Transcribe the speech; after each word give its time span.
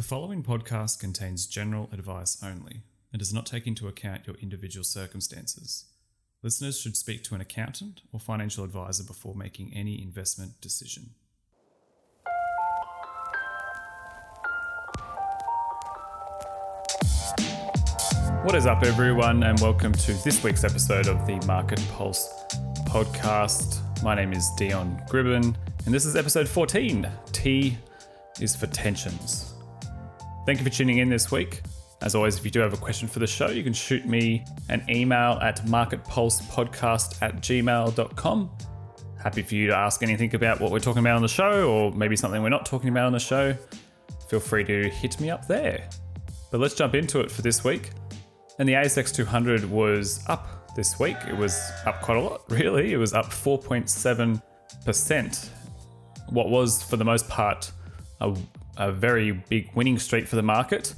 The 0.00 0.06
following 0.06 0.42
podcast 0.42 0.98
contains 0.98 1.44
general 1.44 1.90
advice 1.92 2.42
only 2.42 2.84
and 3.12 3.18
does 3.18 3.34
not 3.34 3.44
take 3.44 3.66
into 3.66 3.86
account 3.86 4.26
your 4.26 4.36
individual 4.36 4.82
circumstances. 4.82 5.90
Listeners 6.42 6.80
should 6.80 6.96
speak 6.96 7.22
to 7.24 7.34
an 7.34 7.42
accountant 7.42 8.00
or 8.10 8.18
financial 8.18 8.64
advisor 8.64 9.04
before 9.04 9.34
making 9.34 9.74
any 9.74 10.02
investment 10.02 10.58
decision. 10.62 11.10
What 18.42 18.54
is 18.54 18.64
up, 18.64 18.82
everyone, 18.82 19.42
and 19.42 19.60
welcome 19.60 19.92
to 19.92 20.14
this 20.24 20.42
week's 20.42 20.64
episode 20.64 21.08
of 21.08 21.26
the 21.26 21.36
Market 21.46 21.86
Pulse 21.92 22.26
podcast. 22.86 24.02
My 24.02 24.14
name 24.14 24.32
is 24.32 24.50
Dion 24.56 24.98
Gribben, 25.10 25.54
and 25.84 25.94
this 25.94 26.06
is 26.06 26.16
episode 26.16 26.48
14. 26.48 27.06
T 27.32 27.76
is 28.40 28.56
for 28.56 28.66
tensions. 28.68 29.49
Thank 30.50 30.58
you 30.58 30.64
for 30.64 30.76
tuning 30.76 30.98
in 30.98 31.08
this 31.08 31.30
week. 31.30 31.62
As 32.00 32.16
always, 32.16 32.36
if 32.36 32.44
you 32.44 32.50
do 32.50 32.58
have 32.58 32.72
a 32.72 32.76
question 32.76 33.06
for 33.06 33.20
the 33.20 33.26
show, 33.28 33.50
you 33.50 33.62
can 33.62 33.72
shoot 33.72 34.04
me 34.04 34.44
an 34.68 34.84
email 34.90 35.38
at 35.40 35.64
marketpulsepodcast 35.66 37.22
at 37.22 37.36
gmail.com. 37.36 38.50
Happy 39.22 39.42
for 39.42 39.54
you 39.54 39.68
to 39.68 39.76
ask 39.76 40.02
anything 40.02 40.34
about 40.34 40.60
what 40.60 40.72
we're 40.72 40.80
talking 40.80 40.98
about 40.98 41.14
on 41.14 41.22
the 41.22 41.28
show, 41.28 41.70
or 41.70 41.92
maybe 41.92 42.16
something 42.16 42.42
we're 42.42 42.48
not 42.48 42.66
talking 42.66 42.88
about 42.88 43.06
on 43.06 43.12
the 43.12 43.20
show. 43.20 43.56
Feel 44.28 44.40
free 44.40 44.64
to 44.64 44.88
hit 44.88 45.20
me 45.20 45.30
up 45.30 45.46
there. 45.46 45.88
But 46.50 46.58
let's 46.58 46.74
jump 46.74 46.96
into 46.96 47.20
it 47.20 47.30
for 47.30 47.42
this 47.42 47.62
week. 47.62 47.90
And 48.58 48.68
the 48.68 48.72
ASX 48.72 49.14
200 49.14 49.70
was 49.70 50.24
up 50.26 50.74
this 50.74 50.98
week. 50.98 51.18
It 51.28 51.36
was 51.36 51.56
up 51.86 52.00
quite 52.00 52.18
a 52.18 52.22
lot, 52.22 52.42
really. 52.50 52.92
It 52.92 52.96
was 52.96 53.14
up 53.14 53.26
4.7%. 53.26 55.48
What 56.30 56.48
was, 56.48 56.82
for 56.82 56.96
the 56.96 57.04
most 57.04 57.28
part, 57.28 57.70
a, 58.20 58.36
a 58.80 58.90
very 58.90 59.30
big 59.30 59.70
winning 59.74 59.98
streak 59.98 60.26
for 60.26 60.36
the 60.36 60.42
market. 60.42 60.94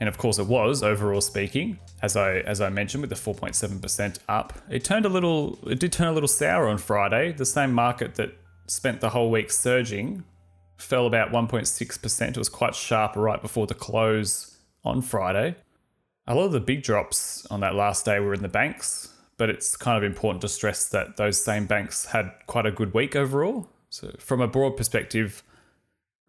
And 0.00 0.08
of 0.08 0.16
course, 0.16 0.38
it 0.38 0.46
was 0.46 0.82
overall 0.82 1.20
speaking, 1.20 1.78
as 2.02 2.16
I 2.16 2.38
as 2.38 2.62
I 2.62 2.70
mentioned, 2.70 3.02
with 3.02 3.10
the 3.10 3.16
4.7% 3.16 4.18
up. 4.28 4.54
It 4.70 4.82
turned 4.82 5.04
a 5.04 5.10
little, 5.10 5.58
it 5.66 5.78
did 5.78 5.92
turn 5.92 6.08
a 6.08 6.12
little 6.12 6.28
sour 6.28 6.66
on 6.66 6.78
Friday. 6.78 7.32
The 7.32 7.44
same 7.44 7.72
market 7.72 8.14
that 8.14 8.32
spent 8.66 9.00
the 9.00 9.10
whole 9.10 9.30
week 9.30 9.50
surging 9.50 10.24
fell 10.78 11.06
about 11.06 11.30
1.6%. 11.30 12.28
It 12.28 12.38
was 12.38 12.48
quite 12.48 12.74
sharp 12.74 13.14
right 13.14 13.42
before 13.42 13.66
the 13.66 13.74
close 13.74 14.56
on 14.82 15.02
Friday. 15.02 15.56
A 16.26 16.34
lot 16.34 16.46
of 16.46 16.52
the 16.52 16.60
big 16.60 16.82
drops 16.82 17.44
on 17.46 17.60
that 17.60 17.74
last 17.74 18.06
day 18.06 18.18
were 18.20 18.32
in 18.32 18.40
the 18.40 18.48
banks, 18.48 19.12
but 19.36 19.50
it's 19.50 19.76
kind 19.76 19.98
of 19.98 20.04
important 20.04 20.40
to 20.40 20.48
stress 20.48 20.88
that 20.88 21.18
those 21.18 21.42
same 21.42 21.66
banks 21.66 22.06
had 22.06 22.32
quite 22.46 22.64
a 22.64 22.70
good 22.70 22.94
week 22.94 23.14
overall. 23.14 23.68
So, 23.90 24.14
from 24.18 24.40
a 24.40 24.46
broad 24.46 24.76
perspective, 24.76 25.42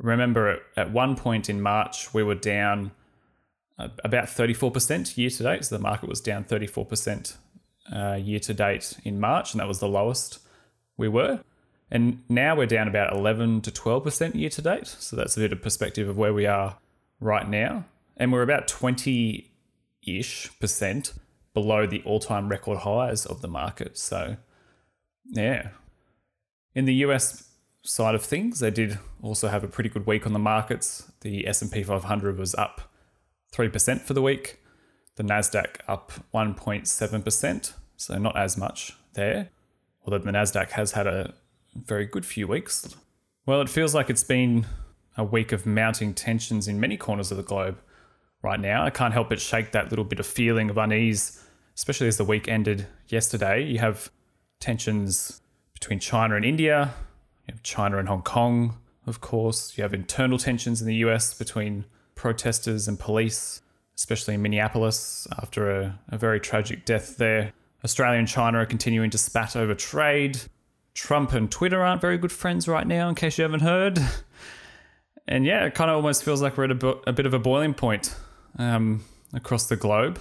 remember 0.01 0.59
at, 0.75 0.91
one 0.91 1.15
point 1.15 1.49
in 1.49 1.61
March, 1.61 2.13
we 2.13 2.23
were 2.23 2.35
down 2.35 2.91
uh, 3.77 3.89
about 4.03 4.25
34% 4.25 5.17
year 5.17 5.29
to 5.29 5.43
date. 5.43 5.65
So, 5.65 5.77
the 5.77 5.81
market 5.81 6.09
was 6.09 6.19
down 6.19 6.43
34% 6.43 7.35
uh, 7.93 8.15
year 8.15 8.39
to 8.39 8.53
date 8.53 8.97
in 9.03 9.19
March, 9.19 9.53
and 9.53 9.59
that 9.59 9.67
was 9.67 9.79
the 9.79 9.87
lowest 9.87 10.39
we 10.97 11.07
were. 11.07 11.41
And 11.89 12.23
now 12.29 12.55
we're 12.55 12.67
down 12.67 12.87
about 12.87 13.13
11 13.13 13.61
to 13.61 13.71
12% 13.71 14.35
year 14.35 14.49
to 14.49 14.61
date. 14.61 14.87
So, 14.87 15.15
that's 15.15 15.37
a 15.37 15.39
bit 15.39 15.53
of 15.53 15.61
perspective 15.61 16.09
of 16.09 16.17
where 16.17 16.33
we 16.33 16.45
are 16.45 16.77
right 17.19 17.47
now. 17.47 17.85
And 18.17 18.31
we're 18.31 18.43
about 18.43 18.67
20 18.67 19.51
ish 20.05 20.49
percent 20.59 21.13
below 21.53 21.85
the 21.85 22.01
all 22.03 22.19
time 22.19 22.49
record 22.49 22.79
highs 22.79 23.25
of 23.25 23.41
the 23.41 23.47
market. 23.47 23.97
So, 23.97 24.37
yeah. 25.25 25.69
In 26.73 26.85
the 26.85 26.95
US 26.95 27.50
side 27.83 28.15
of 28.15 28.23
things, 28.23 28.59
they 28.59 28.71
did 28.71 28.99
also 29.21 29.47
have 29.47 29.63
a 29.63 29.67
pretty 29.67 29.89
good 29.89 30.05
week 30.05 30.25
on 30.25 30.33
the 30.33 30.39
markets. 30.39 31.11
The 31.21 31.47
S&P 31.47 31.83
500 31.83 32.37
was 32.37 32.55
up 32.55 32.91
3% 33.53 34.01
for 34.01 34.13
the 34.13 34.21
week. 34.21 34.59
The 35.15 35.23
Nasdaq 35.23 35.77
up 35.87 36.11
1.7%, 36.33 37.73
so 37.97 38.17
not 38.17 38.37
as 38.37 38.57
much 38.57 38.93
there. 39.13 39.49
Although 40.05 40.19
the 40.19 40.31
Nasdaq 40.31 40.71
has 40.71 40.93
had 40.93 41.07
a 41.07 41.33
very 41.75 42.05
good 42.05 42.25
few 42.25 42.47
weeks. 42.47 42.95
Well, 43.45 43.61
it 43.61 43.69
feels 43.69 43.93
like 43.93 44.09
it's 44.09 44.23
been 44.23 44.65
a 45.17 45.23
week 45.23 45.51
of 45.51 45.65
mounting 45.65 46.13
tensions 46.13 46.67
in 46.67 46.79
many 46.79 46.97
corners 46.97 47.31
of 47.31 47.37
the 47.37 47.43
globe 47.43 47.79
right 48.41 48.59
now. 48.59 48.85
I 48.85 48.89
can't 48.89 49.13
help 49.13 49.29
but 49.29 49.39
shake 49.39 49.71
that 49.71 49.89
little 49.89 50.05
bit 50.05 50.19
of 50.19 50.25
feeling 50.25 50.69
of 50.69 50.77
unease, 50.77 51.43
especially 51.75 52.07
as 52.07 52.17
the 52.17 52.23
week 52.23 52.47
ended 52.47 52.87
yesterday. 53.07 53.63
You 53.63 53.79
have 53.79 54.09
tensions 54.59 55.41
between 55.73 55.99
China 55.99 56.35
and 56.35 56.45
India, 56.45 56.93
you 57.47 57.53
have 57.53 57.63
China 57.63 57.97
and 57.97 58.07
Hong 58.07 58.21
Kong, 58.21 58.77
of 59.05 59.21
course. 59.21 59.77
You 59.77 59.83
have 59.83 59.93
internal 59.93 60.37
tensions 60.37 60.81
in 60.81 60.87
the 60.87 60.95
US 60.95 61.33
between 61.33 61.85
protesters 62.15 62.87
and 62.87 62.99
police, 62.99 63.61
especially 63.95 64.35
in 64.35 64.41
Minneapolis 64.41 65.27
after 65.41 65.71
a, 65.71 65.99
a 66.09 66.17
very 66.17 66.39
tragic 66.39 66.85
death 66.85 67.17
there. 67.17 67.53
Australia 67.83 68.19
and 68.19 68.27
China 68.27 68.59
are 68.59 68.65
continuing 68.65 69.09
to 69.09 69.17
spat 69.17 69.55
over 69.55 69.73
trade. 69.73 70.39
Trump 70.93 71.33
and 71.33 71.49
Twitter 71.51 71.81
aren't 71.81 72.01
very 72.01 72.17
good 72.17 72.31
friends 72.31 72.67
right 72.67 72.85
now, 72.85 73.09
in 73.09 73.15
case 73.15 73.37
you 73.37 73.43
haven't 73.43 73.61
heard. 73.61 73.99
And 75.27 75.45
yeah, 75.45 75.65
it 75.65 75.75
kind 75.75 75.89
of 75.89 75.95
almost 75.95 76.23
feels 76.23 76.41
like 76.41 76.57
we're 76.57 76.65
at 76.65 76.71
a, 76.71 76.75
bo- 76.75 77.01
a 77.07 77.13
bit 77.13 77.25
of 77.25 77.33
a 77.33 77.39
boiling 77.39 77.73
point 77.73 78.13
um, 78.57 79.03
across 79.33 79.67
the 79.67 79.75
globe. 79.75 80.19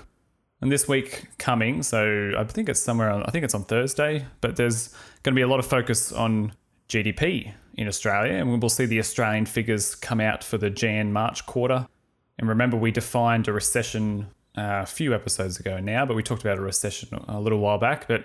And 0.61 0.71
this 0.71 0.87
week 0.87 1.27
coming, 1.39 1.83
so 1.83 2.33
I 2.37 2.45
think 2.45 2.69
it's 2.69 2.81
somewhere 2.81 3.11
on, 3.11 3.23
I 3.25 3.31
think 3.31 3.45
it's 3.45 3.55
on 3.55 3.65
Thursday, 3.65 4.27
but 4.41 4.57
there's 4.57 4.89
going 5.23 5.35
to 5.35 5.37
be 5.39 5.43
a 5.43 5.49
lot 5.49 5.59
of 5.59 5.67
focus 5.67 6.13
on 6.13 6.53
GDP 6.91 7.55
in 7.75 7.89
Australia, 7.89 8.35
and 8.35 8.51
we 8.51 8.59
will 8.59 8.69
see 8.69 8.85
the 8.85 8.99
Australian 8.99 9.47
figures 9.47 9.95
come 9.95 10.21
out 10.21 10.45
for 10.45 10.59
the 10.59 10.69
Jan 10.69 11.13
March 11.13 11.47
quarter. 11.47 11.87
And 12.39 12.49
remember, 12.49 12.77
we 12.77 12.91
defined 12.91 13.49
a 13.49 13.53
recession 13.53 14.27
uh, 14.59 14.81
a 14.83 14.87
few 14.87 15.15
episodes 15.15 15.59
ago 15.59 15.79
now, 15.79 16.05
but 16.05 16.15
we 16.15 16.23
talked 16.23 16.43
about 16.43 16.59
a 16.59 16.63
recession 16.63 17.09
a 17.29 17.41
little 17.41 17.61
while 17.61 17.79
back. 17.79 18.09
But 18.09 18.25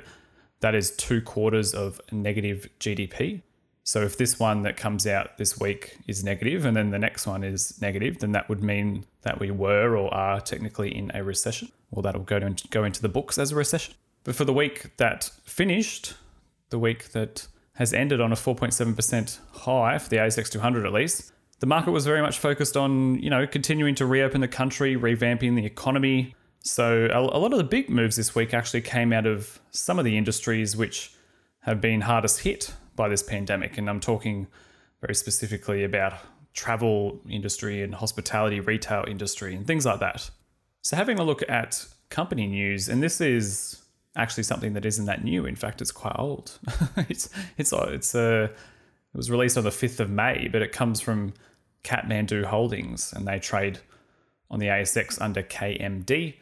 that 0.60 0.76
is 0.76 0.92
two 0.92 1.22
quarters 1.22 1.74
of 1.74 2.02
negative 2.12 2.68
GDP. 2.80 3.42
So 3.84 4.02
if 4.02 4.18
this 4.18 4.40
one 4.40 4.64
that 4.64 4.78
comes 4.78 5.06
out 5.06 5.38
this 5.38 5.60
week 5.60 5.98
is 6.08 6.24
negative 6.24 6.66
and 6.66 6.76
then 6.76 6.90
the 6.90 6.98
next 6.98 7.28
one 7.28 7.44
is 7.44 7.80
negative, 7.82 8.18
then 8.18 8.32
that 8.32 8.50
would 8.50 8.64
mean 8.64 9.06
that 9.22 9.40
we 9.40 9.52
were 9.52 9.96
or 9.96 10.12
are 10.12 10.42
technically 10.42 10.96
in 10.96 11.12
a 11.14 11.24
recession, 11.24 11.72
or 11.92 12.02
that'll 12.02 12.24
go 12.24 12.40
to 12.40 12.68
go 12.70 12.84
into 12.84 13.02
the 13.02 13.10
books 13.10 13.38
as 13.38 13.52
a 13.52 13.56
recession. 13.56 13.94
But 14.24 14.36
for 14.36 14.44
the 14.44 14.54
week 14.54 14.98
that 14.98 15.30
finished, 15.44 16.16
the 16.72 16.80
week 16.80 17.12
that 17.12 17.48
has 17.76 17.94
ended 17.94 18.20
on 18.22 18.32
a 18.32 18.36
4.7% 18.36 19.40
high 19.52 19.98
for 19.98 20.10
the 20.10 20.18
ASX 20.18 20.50
200 20.50 20.86
at 20.86 20.94
least, 20.94 21.32
the 21.60 21.66
market 21.66 21.92
was 21.92 22.06
very 22.06 22.22
much 22.22 22.40
focused 22.40 22.76
on, 22.76 23.20
you 23.20 23.30
know, 23.30 23.48
continuing 23.48 23.96
to 23.96 24.06
reopen 24.06 24.42
the 24.42 24.48
country, 24.48 24.96
revamping 24.96 25.56
the 25.56 25.66
economy. 25.66 26.36
So 26.62 27.08
a, 27.12 27.20
a 27.20 27.40
lot 27.40 27.52
of 27.52 27.58
the 27.58 27.64
big 27.64 27.90
moves 27.90 28.16
this 28.16 28.36
week 28.36 28.54
actually 28.54 28.82
came 28.82 29.14
out 29.14 29.26
of 29.26 29.60
some 29.72 30.00
of 30.00 30.06
the 30.06 30.18
industries 30.18 30.76
which 30.76 31.14
have 31.62 31.80
been 31.80 32.02
hardest 32.02 32.42
hit 32.42 32.74
by 32.96 33.08
this 33.10 33.24
pandemic. 33.24 33.78
And 33.78 33.90
I'm 33.90 34.00
talking 34.00 34.48
very 35.02 35.16
specifically 35.16 35.84
about 35.84 36.14
travel 36.54 37.20
industry 37.30 37.82
and 37.84 37.94
hospitality, 37.96 38.60
retail 38.60 39.04
industry, 39.08 39.56
and 39.56 39.68
things 39.68 39.86
like 39.86 40.00
that. 40.00 40.30
So 40.82 40.96
having 40.96 41.20
a 41.20 41.24
look 41.24 41.44
at 41.50 41.86
company 42.10 42.48
news, 42.48 42.88
and 42.88 43.02
this 43.04 43.20
is 43.20 43.82
actually 44.16 44.44
something 44.44 44.74
that 44.74 44.86
isn't 44.86 45.06
that 45.06 45.24
new. 45.24 45.46
In 45.46 45.56
fact, 45.56 45.82
it's 45.82 45.92
quite 45.92 46.16
old. 46.18 46.58
it's 47.10 47.30
it's 47.58 47.74
it's 47.74 48.16
a 48.16 48.44
uh, 48.44 48.48
it 48.48 49.18
was 49.18 49.32
released 49.32 49.58
on 49.58 49.64
the 49.64 49.72
fifth 49.72 50.00
of 50.00 50.10
May, 50.10 50.50
but 50.52 50.62
it 50.62 50.74
comes 50.74 51.00
from 51.00 51.34
Kathmandu 51.86 52.44
Holdings, 52.46 53.14
and 53.14 53.26
they 53.26 53.40
trade 53.40 53.80
on 54.52 54.60
the 54.60 54.68
ASX 54.68 55.22
under 55.22 55.42
KMD. 55.42 56.36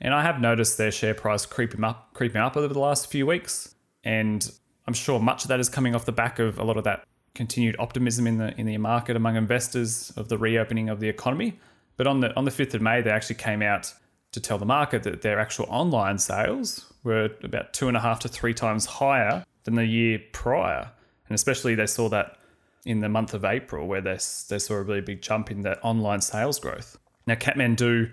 And 0.00 0.14
I 0.14 0.22
have 0.22 0.40
noticed 0.40 0.78
their 0.78 0.90
share 0.90 1.14
price 1.14 1.46
creeping 1.46 1.84
up, 1.84 2.14
creeping 2.14 2.40
up 2.40 2.56
over 2.56 2.72
the 2.72 2.80
last 2.80 3.10
few 3.10 3.26
weeks. 3.26 3.74
And 4.02 4.50
I'm 4.86 4.94
sure 4.94 5.20
much 5.20 5.44
of 5.44 5.48
that 5.48 5.60
is 5.60 5.68
coming 5.68 5.94
off 5.94 6.04
the 6.04 6.12
back 6.12 6.38
of 6.38 6.58
a 6.58 6.64
lot 6.64 6.76
of 6.76 6.84
that 6.84 7.04
continued 7.34 7.74
optimism 7.78 8.26
in 8.26 8.38
the 8.38 8.58
in 8.58 8.66
the 8.66 8.78
market 8.78 9.16
among 9.16 9.36
investors 9.36 10.12
of 10.16 10.28
the 10.28 10.38
reopening 10.38 10.88
of 10.88 11.00
the 11.00 11.08
economy. 11.08 11.58
But 11.96 12.06
on 12.06 12.20
the 12.20 12.34
on 12.36 12.44
the 12.44 12.50
fifth 12.50 12.74
of 12.74 12.82
May, 12.82 13.02
they 13.02 13.10
actually 13.10 13.36
came 13.36 13.62
out 13.62 13.92
to 14.34 14.40
tell 14.40 14.58
the 14.58 14.66
market 14.66 15.02
that 15.04 15.22
their 15.22 15.40
actual 15.40 15.66
online 15.68 16.18
sales 16.18 16.92
were 17.02 17.30
about 17.42 17.72
two 17.72 17.88
and 17.88 17.96
a 17.96 18.00
half 18.00 18.20
to 18.20 18.28
three 18.28 18.54
times 18.54 18.86
higher 18.86 19.44
than 19.64 19.74
the 19.74 19.86
year 19.86 20.20
prior, 20.32 20.90
and 21.28 21.34
especially 21.34 21.74
they 21.74 21.86
saw 21.86 22.08
that 22.08 22.36
in 22.84 23.00
the 23.00 23.08
month 23.08 23.32
of 23.32 23.44
April, 23.44 23.86
where 23.86 24.00
they 24.00 24.18
they 24.48 24.58
saw 24.58 24.74
a 24.74 24.82
really 24.82 25.00
big 25.00 25.22
jump 25.22 25.50
in 25.50 25.62
that 25.62 25.78
online 25.82 26.20
sales 26.20 26.58
growth. 26.58 26.98
Now, 27.26 27.34
Kathmandu 27.34 28.12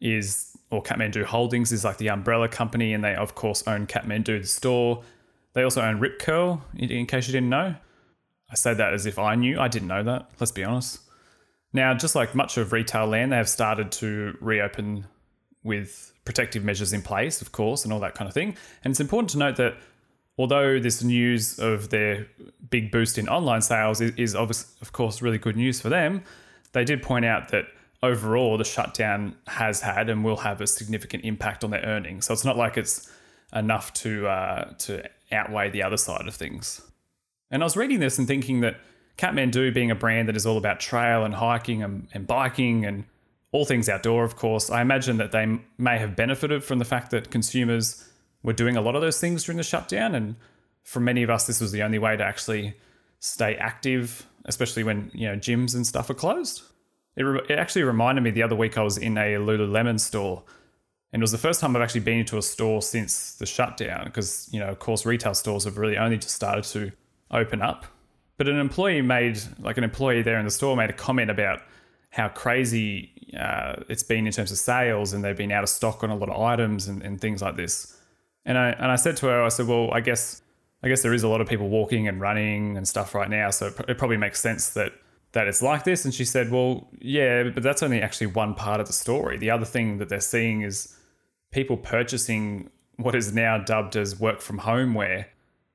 is 0.00 0.56
or 0.70 0.82
Kathmandu 0.82 1.24
Holdings 1.24 1.70
is 1.70 1.84
like 1.84 1.98
the 1.98 2.08
umbrella 2.08 2.48
company, 2.48 2.94
and 2.94 3.04
they 3.04 3.14
of 3.14 3.34
course 3.34 3.62
own 3.66 3.86
Kathmandu 3.86 4.40
the 4.40 4.46
store 4.46 5.02
they 5.56 5.62
also 5.62 5.80
own 5.80 6.00
Rip 6.00 6.18
Curl, 6.18 6.62
in 6.76 7.06
case 7.06 7.26
you 7.26 7.32
didn't 7.32 7.48
know. 7.48 7.74
I 8.50 8.54
say 8.54 8.74
that 8.74 8.92
as 8.92 9.06
if 9.06 9.18
I 9.18 9.36
knew. 9.36 9.58
I 9.58 9.68
didn't 9.68 9.88
know 9.88 10.02
that, 10.02 10.28
let's 10.38 10.52
be 10.52 10.62
honest. 10.62 11.00
Now, 11.72 11.94
just 11.94 12.14
like 12.14 12.34
much 12.34 12.58
of 12.58 12.74
retail 12.74 13.06
land, 13.06 13.32
they 13.32 13.36
have 13.36 13.48
started 13.48 13.90
to 13.92 14.36
reopen 14.42 15.06
with 15.66 16.14
protective 16.24 16.64
measures 16.64 16.92
in 16.92 17.02
place, 17.02 17.42
of 17.42 17.52
course, 17.52 17.84
and 17.84 17.92
all 17.92 18.00
that 18.00 18.14
kind 18.14 18.28
of 18.28 18.34
thing. 18.34 18.56
And 18.82 18.90
it's 18.92 19.00
important 19.00 19.30
to 19.30 19.38
note 19.38 19.56
that 19.56 19.74
although 20.38 20.78
this 20.78 21.02
news 21.02 21.58
of 21.58 21.90
their 21.90 22.26
big 22.70 22.90
boost 22.90 23.18
in 23.18 23.28
online 23.28 23.62
sales 23.62 24.00
is, 24.00 24.12
is 24.16 24.34
of 24.34 24.92
course 24.92 25.22
really 25.22 25.38
good 25.38 25.56
news 25.56 25.80
for 25.80 25.88
them, 25.88 26.22
they 26.72 26.84
did 26.84 27.02
point 27.02 27.24
out 27.24 27.50
that 27.50 27.66
overall, 28.02 28.58
the 28.58 28.64
shutdown 28.64 29.34
has 29.46 29.80
had 29.80 30.08
and 30.08 30.24
will 30.24 30.36
have 30.36 30.60
a 30.60 30.66
significant 30.66 31.24
impact 31.24 31.64
on 31.64 31.70
their 31.70 31.82
earnings. 31.82 32.26
So 32.26 32.32
it's 32.32 32.44
not 32.44 32.56
like 32.56 32.76
it's 32.76 33.10
enough 33.54 33.92
to 33.94 34.26
uh, 34.26 34.74
to 34.78 35.02
outweigh 35.32 35.70
the 35.70 35.82
other 35.82 35.96
side 35.96 36.28
of 36.28 36.34
things. 36.34 36.82
And 37.50 37.62
I 37.62 37.66
was 37.66 37.76
reading 37.76 38.00
this 38.00 38.18
and 38.18 38.26
thinking 38.26 38.60
that 38.60 38.76
Kathmandu, 39.18 39.72
being 39.72 39.90
a 39.90 39.94
brand 39.94 40.28
that 40.28 40.36
is 40.36 40.44
all 40.44 40.58
about 40.58 40.80
trail 40.80 41.24
and 41.24 41.34
hiking 41.34 41.82
and, 41.82 42.08
and 42.12 42.26
biking 42.26 42.84
and 42.84 43.04
all 43.56 43.64
things 43.64 43.88
outdoor, 43.88 44.22
of 44.22 44.36
course, 44.36 44.68
I 44.68 44.82
imagine 44.82 45.16
that 45.16 45.32
they 45.32 45.58
may 45.78 45.98
have 45.98 46.14
benefited 46.14 46.62
from 46.62 46.78
the 46.78 46.84
fact 46.84 47.10
that 47.12 47.30
consumers 47.30 48.06
were 48.42 48.52
doing 48.52 48.76
a 48.76 48.82
lot 48.82 48.94
of 48.94 49.00
those 49.00 49.18
things 49.18 49.44
during 49.44 49.56
the 49.56 49.62
shutdown. 49.62 50.14
And 50.14 50.36
for 50.82 51.00
many 51.00 51.22
of 51.22 51.30
us, 51.30 51.46
this 51.46 51.58
was 51.58 51.72
the 51.72 51.82
only 51.82 51.98
way 51.98 52.18
to 52.18 52.22
actually 52.22 52.74
stay 53.18 53.56
active, 53.56 54.26
especially 54.44 54.84
when 54.84 55.10
you 55.14 55.26
know 55.26 55.36
gyms 55.36 55.74
and 55.74 55.86
stuff 55.86 56.10
are 56.10 56.14
closed. 56.14 56.64
It, 57.16 57.22
re- 57.22 57.46
it 57.48 57.58
actually 57.58 57.84
reminded 57.84 58.20
me 58.24 58.30
the 58.30 58.42
other 58.42 58.54
week 58.54 58.76
I 58.76 58.82
was 58.82 58.98
in 58.98 59.16
a 59.16 59.36
Lululemon 59.36 59.98
store, 59.98 60.42
and 61.14 61.22
it 61.22 61.24
was 61.24 61.32
the 61.32 61.38
first 61.38 61.58
time 61.60 61.74
I've 61.74 61.80
actually 61.80 62.02
been 62.02 62.18
into 62.18 62.36
a 62.36 62.42
store 62.42 62.82
since 62.82 63.36
the 63.36 63.46
shutdown 63.46 64.04
because 64.04 64.50
you 64.52 64.60
know 64.60 64.68
of 64.68 64.80
course 64.80 65.06
retail 65.06 65.32
stores 65.32 65.64
have 65.64 65.78
really 65.78 65.96
only 65.96 66.18
just 66.18 66.34
started 66.34 66.64
to 66.64 66.92
open 67.30 67.62
up. 67.62 67.86
But 68.36 68.48
an 68.48 68.58
employee 68.58 69.00
made 69.00 69.40
like 69.60 69.78
an 69.78 69.84
employee 69.84 70.20
there 70.20 70.38
in 70.38 70.44
the 70.44 70.50
store 70.50 70.76
made 70.76 70.90
a 70.90 70.98
comment 71.06 71.30
about 71.30 71.62
how 72.10 72.28
crazy 72.28 73.15
uh, 73.38 73.76
it's 73.88 74.02
been 74.02 74.26
in 74.26 74.32
terms 74.32 74.52
of 74.52 74.58
sales 74.58 75.12
and 75.12 75.24
they've 75.24 75.36
been 75.36 75.52
out 75.52 75.62
of 75.62 75.68
stock 75.68 76.04
on 76.04 76.10
a 76.10 76.16
lot 76.16 76.28
of 76.28 76.40
items 76.40 76.86
and, 76.86 77.02
and 77.02 77.20
things 77.20 77.42
like 77.42 77.56
this. 77.56 77.96
And 78.44 78.56
I 78.56 78.70
and 78.70 78.90
I 78.90 78.96
said 78.96 79.16
to 79.18 79.26
her, 79.26 79.42
I 79.42 79.48
said, 79.48 79.66
well, 79.66 79.90
I 79.92 80.00
guess 80.00 80.42
I 80.82 80.88
guess 80.88 81.02
there 81.02 81.14
is 81.14 81.22
a 81.22 81.28
lot 81.28 81.40
of 81.40 81.48
people 81.48 81.68
walking 81.68 82.06
and 82.06 82.20
running 82.20 82.76
and 82.76 82.86
stuff 82.86 83.14
right 83.14 83.28
now, 83.28 83.50
so 83.50 83.72
it 83.88 83.98
probably 83.98 84.16
makes 84.16 84.40
sense 84.40 84.70
that 84.70 84.92
that 85.32 85.48
it's 85.48 85.62
like 85.62 85.84
this. 85.84 86.04
And 86.04 86.14
she 86.14 86.24
said, 86.24 86.50
well, 86.50 86.88
yeah, 87.00 87.42
but 87.44 87.62
that's 87.62 87.82
only 87.82 88.00
actually 88.00 88.28
one 88.28 88.54
part 88.54 88.80
of 88.80 88.86
the 88.86 88.92
story. 88.92 89.36
The 89.36 89.50
other 89.50 89.64
thing 89.64 89.98
that 89.98 90.08
they're 90.08 90.20
seeing 90.20 90.62
is 90.62 90.96
people 91.50 91.76
purchasing 91.76 92.70
what 92.96 93.14
is 93.14 93.34
now 93.34 93.58
dubbed 93.58 93.96
as 93.96 94.18
work 94.18 94.40
from 94.40 94.58
home 94.58 94.94
wear. 94.94 95.28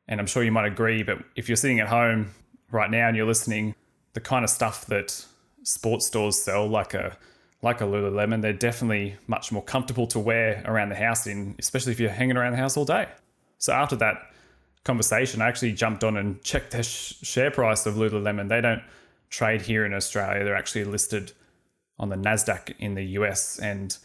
And 0.07 0.19
I'm 0.19 0.27
sure 0.27 0.43
you 0.43 0.51
might 0.51 0.65
agree, 0.65 1.03
but 1.03 1.19
if 1.35 1.47
you're 1.47 1.55
sitting 1.55 1.79
at 1.79 1.87
home 1.87 2.31
right 2.71 2.89
now 2.89 3.07
and 3.07 3.15
you're 3.15 3.27
listening, 3.27 3.75
the 4.13 4.19
kind 4.19 4.43
of 4.43 4.49
stuff 4.49 4.85
that 4.87 5.25
sports 5.63 6.07
stores 6.07 6.41
sell, 6.41 6.67
like 6.67 6.93
a 6.93 7.17
like 7.61 7.81
a 7.81 7.83
Lululemon, 7.83 8.41
they're 8.41 8.53
definitely 8.53 9.15
much 9.27 9.51
more 9.51 9.63
comfortable 9.63 10.07
to 10.07 10.19
wear 10.19 10.63
around 10.65 10.89
the 10.89 10.95
house 10.95 11.27
in, 11.27 11.55
especially 11.59 11.91
if 11.91 11.99
you're 11.99 12.09
hanging 12.09 12.37
around 12.37 12.53
the 12.53 12.57
house 12.57 12.75
all 12.75 12.85
day. 12.85 13.07
So 13.59 13.73
after 13.73 13.95
that 13.97 14.15
conversation, 14.83 15.41
I 15.41 15.47
actually 15.47 15.73
jumped 15.73 16.03
on 16.03 16.17
and 16.17 16.41
checked 16.43 16.71
the 16.71 16.81
sh- 16.81 17.15
share 17.21 17.51
price 17.51 17.85
of 17.85 17.95
Lululemon. 17.95 18.49
They 18.49 18.61
don't 18.61 18.81
trade 19.29 19.61
here 19.61 19.85
in 19.85 19.93
Australia. 19.93 20.43
They're 20.43 20.55
actually 20.55 20.85
listed 20.85 21.33
on 21.99 22.09
the 22.09 22.15
Nasdaq 22.15 22.73
in 22.79 22.95
the 22.95 23.03
US, 23.03 23.59
and 23.59 23.95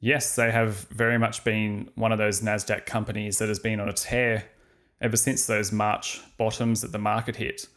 yes, 0.00 0.34
they 0.34 0.50
have 0.50 0.88
very 0.88 1.18
much 1.18 1.44
been 1.44 1.90
one 1.94 2.10
of 2.10 2.16
those 2.16 2.40
Nasdaq 2.40 2.86
companies 2.86 3.36
that 3.38 3.48
has 3.48 3.58
been 3.58 3.80
on 3.80 3.88
a 3.90 3.92
tear 3.92 4.44
ever 5.02 5.16
since 5.18 5.46
those 5.46 5.70
March 5.70 6.22
bottoms 6.38 6.80
that 6.80 6.92
the 6.92 6.98
market 6.98 7.36
hit. 7.36 7.68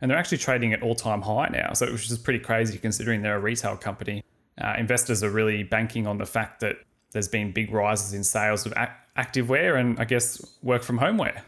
And 0.00 0.10
they're 0.10 0.18
actually 0.18 0.38
trading 0.38 0.72
at 0.72 0.82
all-time 0.82 1.22
high 1.22 1.48
now, 1.48 1.72
so 1.74 1.90
which 1.92 2.10
is 2.10 2.18
pretty 2.18 2.40
crazy 2.40 2.76
considering 2.76 3.22
they're 3.22 3.36
a 3.36 3.40
retail 3.40 3.76
company 3.76 4.24
uh, 4.60 4.74
investors 4.78 5.22
are 5.22 5.30
really 5.30 5.62
banking 5.62 6.06
on 6.06 6.18
the 6.18 6.26
fact 6.26 6.60
that 6.60 6.76
there's 7.12 7.28
been 7.28 7.52
big 7.52 7.72
rises 7.72 8.12
in 8.12 8.24
sales 8.24 8.66
of 8.66 8.74
active 9.16 9.48
wear 9.48 9.76
and 9.76 9.98
I 9.98 10.04
guess 10.04 10.44
work 10.62 10.82
from 10.82 10.98
home 10.98 11.16
wear. 11.18 11.42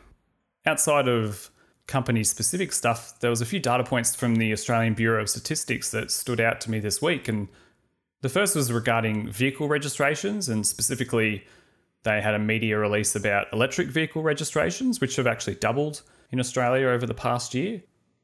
Outside 0.64 1.08
of 1.08 1.50
company 1.86 2.24
specific 2.24 2.72
stuff, 2.72 3.18
there 3.20 3.30
was 3.30 3.40
a 3.40 3.46
few 3.46 3.60
data 3.60 3.84
points 3.84 4.14
from 4.14 4.36
the 4.36 4.52
Australian 4.52 4.94
Bureau 4.94 5.22
of 5.22 5.28
Statistics 5.28 5.90
that 5.92 6.10
stood 6.10 6.40
out 6.40 6.60
to 6.62 6.70
me 6.70 6.80
this 6.80 7.00
week. 7.00 7.28
And 7.28 7.48
the 8.22 8.28
first 8.28 8.56
was 8.56 8.72
regarding 8.72 9.30
vehicle 9.30 9.68
registrations, 9.68 10.48
and 10.48 10.66
specifically, 10.66 11.44
they 12.02 12.20
had 12.20 12.34
a 12.34 12.38
media 12.38 12.78
release 12.78 13.14
about 13.14 13.46
electric 13.52 13.88
vehicle 13.88 14.22
registrations, 14.22 15.00
which 15.00 15.16
have 15.16 15.26
actually 15.26 15.56
doubled 15.56 16.02
in 16.30 16.40
Australia 16.40 16.88
over 16.88 17.06
the 17.06 17.14
past 17.14 17.54
year. 17.54 17.82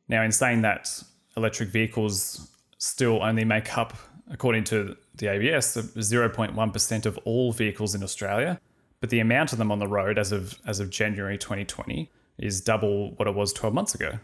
Now, 0.08 0.23
in 0.23 0.32
saying 0.32 0.62
that, 0.62 1.02
electric 1.37 1.69
vehicles 1.69 2.49
still 2.78 3.23
only 3.23 3.44
make 3.44 3.76
up 3.78 3.96
according 4.32 4.64
to 4.64 4.96
the 5.14 5.29
ABS, 5.29 5.76
0.1% 5.76 7.06
of 7.06 7.19
all 7.19 7.52
vehicles 7.52 7.94
in 7.94 8.02
Australia, 8.02 8.61
but 9.00 9.11
the 9.11 9.20
amount 9.20 9.52
of 9.52 9.58
them 9.58 9.70
on 9.70 9.79
the 9.79 9.87
road 9.87 10.19
as 10.19 10.32
of 10.32 10.58
as 10.67 10.81
of 10.81 10.90
January 10.90 11.38
2020 11.38 12.11
is 12.38 12.61
double 12.61 13.12
what 13.12 13.29
it 13.29 13.34
was 13.34 13.52
12 13.52 13.75
months 13.75 13.94
ago. 13.94 14.19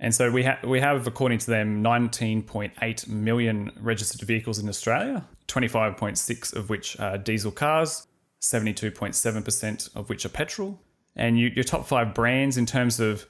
And 0.00 0.14
so 0.14 0.30
we, 0.30 0.44
have 0.44 0.64
we 0.64 0.80
have, 0.80 1.06
according 1.06 1.38
to 1.40 1.46
them, 1.46 1.84
19.8 1.84 3.08
million 3.08 3.70
registered 3.78 4.26
vehicles 4.26 4.58
in 4.58 4.68
Australia, 4.68 5.26
25.6 5.48 6.56
of 6.56 6.70
which 6.70 6.98
are 6.98 7.18
diesel 7.18 7.52
cars, 7.52 8.06
72.7% 8.40 9.94
of 9.94 10.08
which 10.08 10.24
are 10.24 10.30
petrol. 10.30 10.80
And 11.14 11.38
you, 11.38 11.48
your 11.48 11.64
top 11.64 11.86
five 11.86 12.14
brands 12.14 12.56
in 12.56 12.64
terms 12.64 12.98
of 12.98 13.26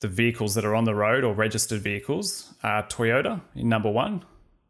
the 0.00 0.08
vehicles 0.08 0.54
that 0.54 0.66
are 0.66 0.74
on 0.74 0.84
the 0.84 0.94
road 0.94 1.24
or 1.24 1.32
registered 1.32 1.80
vehicles 1.80 2.52
are 2.62 2.82
Toyota 2.86 3.40
in 3.54 3.70
number 3.70 3.90
one, 3.90 4.22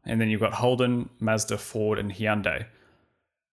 and 0.06 0.20
then 0.20 0.28
you've 0.28 0.40
got 0.40 0.54
Holden, 0.54 1.10
Mazda, 1.20 1.58
Ford, 1.58 1.98
and 1.98 2.12
Hyundai. 2.12 2.66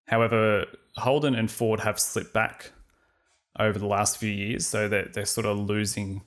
However, 0.07 0.67
Holden 0.97 1.35
and 1.35 1.51
Ford 1.51 1.81
have 1.81 1.99
slipped 1.99 2.33
back 2.33 2.73
over 3.59 3.79
the 3.79 3.87
last 3.87 4.19
few 4.19 4.31
years, 4.31 4.67
so 4.67 4.89
they're, 4.89 5.09
they're 5.13 5.25
sort 5.25 5.47
of 5.47 5.59
losing 5.59 6.23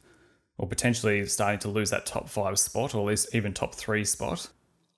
or 0.58 0.68
potentially 0.68 1.26
starting 1.26 1.60
to 1.60 1.70
lose 1.70 1.90
that 1.90 2.06
top 2.06 2.30
five 2.30 2.58
spot, 2.58 2.96
or 2.96 3.00
at 3.00 3.06
least 3.06 3.36
even 3.36 3.54
top 3.54 3.76
three 3.76 4.06
spot. 4.06 4.50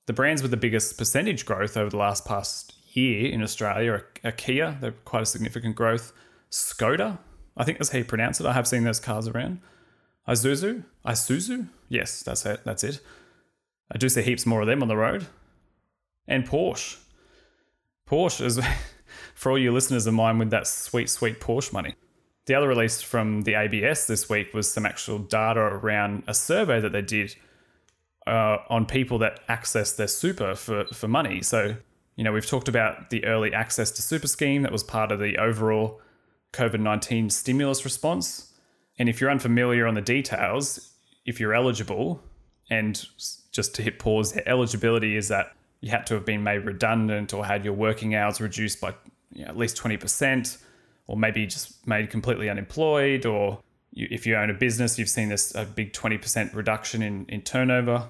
The 0.05 0.13
brands 0.13 0.41
with 0.41 0.51
the 0.51 0.57
biggest 0.57 0.97
percentage 0.97 1.45
growth 1.45 1.75
over 1.75 1.89
the 1.89 1.97
last 1.97 2.25
past 2.25 2.73
year 2.95 3.31
in 3.31 3.41
Australia 3.41 3.91
are, 3.91 4.05
are 4.23 4.31
Kia, 4.31 4.77
they're 4.79 4.91
quite 4.91 5.23
a 5.23 5.25
significant 5.25 5.75
growth. 5.75 6.13
Skoda, 6.51 7.17
I 7.57 7.63
think 7.63 7.79
that's 7.79 7.89
how 7.89 7.97
you 7.97 8.05
pronounce 8.05 8.39
it. 8.39 8.45
I 8.45 8.53
have 8.53 8.67
seen 8.67 8.83
those 8.83 8.99
cars 8.99 9.27
around. 9.27 9.59
Isuzu, 10.27 10.83
Isuzu, 11.05 11.67
yes, 11.89 12.21
that's 12.21 12.45
it. 12.45 12.61
That's 12.63 12.83
it. 12.83 12.99
I 13.91 13.97
do 13.97 14.09
see 14.09 14.21
heaps 14.21 14.45
more 14.45 14.61
of 14.61 14.67
them 14.67 14.81
on 14.81 14.87
the 14.87 14.97
road. 14.97 15.27
And 16.27 16.47
Porsche. 16.47 16.97
Porsche 18.07 18.45
is 18.45 18.59
for 19.35 19.51
all 19.51 19.57
you 19.57 19.71
listeners 19.71 20.07
of 20.07 20.13
mine 20.13 20.37
with 20.37 20.49
that 20.49 20.67
sweet, 20.67 21.09
sweet 21.09 21.39
Porsche 21.39 21.73
money. 21.73 21.95
The 22.45 22.55
other 22.55 22.67
release 22.67 23.01
from 23.01 23.41
the 23.41 23.55
ABS 23.55 24.07
this 24.07 24.29
week 24.29 24.53
was 24.53 24.71
some 24.71 24.85
actual 24.85 25.19
data 25.19 25.59
around 25.59 26.23
a 26.27 26.33
survey 26.33 26.79
that 26.79 26.93
they 26.93 27.01
did 27.01 27.35
uh, 28.25 28.57
on 28.69 28.85
people 28.85 29.17
that 29.19 29.41
access 29.47 29.93
their 29.93 30.07
super 30.07 30.55
for, 30.55 30.85
for 30.85 31.07
money. 31.07 31.41
So, 31.41 31.75
you 32.15 32.23
know, 32.23 32.31
we've 32.31 32.45
talked 32.45 32.67
about 32.67 33.09
the 33.09 33.23
early 33.25 33.53
access 33.53 33.91
to 33.91 34.01
super 34.01 34.27
scheme 34.27 34.63
that 34.63 34.71
was 34.71 34.83
part 34.83 35.11
of 35.11 35.19
the 35.19 35.37
overall 35.37 36.01
COVID 36.53 36.79
19 36.79 37.29
stimulus 37.29 37.83
response. 37.83 38.53
And 38.97 39.09
if 39.09 39.21
you're 39.21 39.29
unfamiliar 39.29 39.85
on 39.85 39.93
the 39.93 40.01
details, 40.01 40.93
if 41.25 41.39
you're 41.39 41.53
eligible, 41.53 42.23
and 42.69 43.05
just 43.51 43.75
to 43.75 43.81
hit 43.81 43.99
pause, 43.99 44.37
eligibility 44.45 45.15
is 45.15 45.29
that 45.29 45.55
you 45.81 45.89
had 45.89 46.05
to 46.07 46.15
have 46.15 46.25
been 46.25 46.43
made 46.43 46.65
redundant 46.65 47.33
or 47.33 47.45
had 47.45 47.63
your 47.63 47.73
working 47.73 48.15
hours 48.15 48.41
reduced 48.41 48.81
by 48.81 48.93
you 49.31 49.43
know, 49.43 49.49
at 49.49 49.57
least 49.57 49.77
20%, 49.77 50.57
or 51.07 51.17
maybe 51.17 51.45
just 51.45 51.85
made 51.87 52.09
completely 52.09 52.49
unemployed, 52.49 53.25
or 53.25 53.59
you, 53.91 54.07
if 54.11 54.25
you 54.25 54.35
own 54.35 54.49
a 54.49 54.53
business, 54.53 54.99
you've 54.99 55.09
seen 55.09 55.29
this 55.29 55.55
a 55.55 55.65
big 55.65 55.93
20% 55.93 56.53
reduction 56.53 57.01
in, 57.01 57.25
in 57.29 57.41
turnover. 57.41 58.07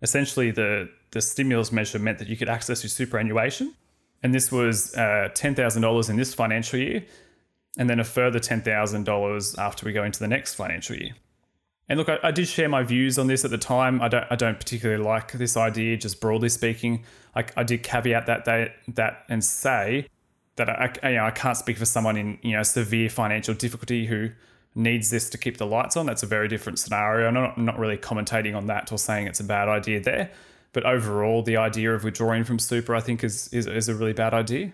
Essentially, 0.00 0.50
the, 0.50 0.88
the 1.12 1.20
stimulus 1.20 1.70
measure 1.70 1.98
meant 1.98 2.18
that 2.18 2.28
you 2.28 2.36
could 2.36 2.48
access 2.48 2.82
your 2.82 2.90
superannuation. 2.90 3.74
And 4.22 4.34
this 4.34 4.50
was 4.50 4.94
uh, 4.94 5.28
$10,000 5.34 6.10
in 6.10 6.16
this 6.16 6.34
financial 6.34 6.78
year, 6.78 7.04
and 7.76 7.90
then 7.90 8.00
a 8.00 8.04
further 8.04 8.38
$10,000 8.38 9.58
after 9.58 9.86
we 9.86 9.92
go 9.92 10.04
into 10.04 10.20
the 10.20 10.28
next 10.28 10.54
financial 10.54 10.96
year. 10.96 11.12
And 11.88 11.98
look, 11.98 12.08
I, 12.08 12.18
I, 12.22 12.30
did 12.30 12.48
share 12.48 12.68
my 12.68 12.82
views 12.82 13.18
on 13.18 13.26
this 13.26 13.44
at 13.44 13.50
the 13.50 13.58
time. 13.58 14.00
I 14.00 14.08
don't, 14.08 14.24
I 14.30 14.36
don't 14.36 14.58
particularly 14.58 15.02
like 15.02 15.32
this 15.32 15.56
idea, 15.56 15.96
just 15.96 16.20
broadly 16.20 16.48
speaking. 16.48 17.04
I, 17.34 17.44
I 17.56 17.64
did 17.64 17.82
caveat 17.82 18.26
that 18.26 18.44
that 18.88 19.24
and 19.28 19.44
say 19.44 20.06
that 20.56 20.68
I, 20.68 20.92
I, 21.02 21.08
you 21.10 21.16
know, 21.16 21.24
I 21.24 21.30
can't 21.30 21.56
speak 21.56 21.78
for 21.78 21.84
someone 21.84 22.16
in 22.16 22.38
you 22.42 22.52
know 22.52 22.62
severe 22.62 23.08
financial 23.08 23.54
difficulty 23.54 24.06
who 24.06 24.30
needs 24.74 25.10
this 25.10 25.28
to 25.30 25.38
keep 25.38 25.58
the 25.58 25.66
lights 25.66 25.96
on. 25.96 26.06
That's 26.06 26.22
a 26.22 26.26
very 26.26 26.48
different 26.48 26.78
scenario. 26.78 27.28
I'm 27.28 27.34
not, 27.34 27.58
I'm 27.58 27.64
not 27.64 27.78
really 27.78 27.98
commentating 27.98 28.56
on 28.56 28.66
that 28.66 28.90
or 28.90 28.98
saying 28.98 29.26
it's 29.26 29.40
a 29.40 29.44
bad 29.44 29.68
idea 29.68 30.00
there. 30.00 30.30
But 30.72 30.86
overall, 30.86 31.42
the 31.42 31.58
idea 31.58 31.92
of 31.94 32.04
withdrawing 32.04 32.44
from 32.44 32.58
super, 32.58 32.94
I 32.94 33.00
think, 33.00 33.22
is 33.24 33.48
is, 33.48 33.66
is 33.66 33.88
a 33.88 33.94
really 33.94 34.14
bad 34.14 34.32
idea. 34.34 34.72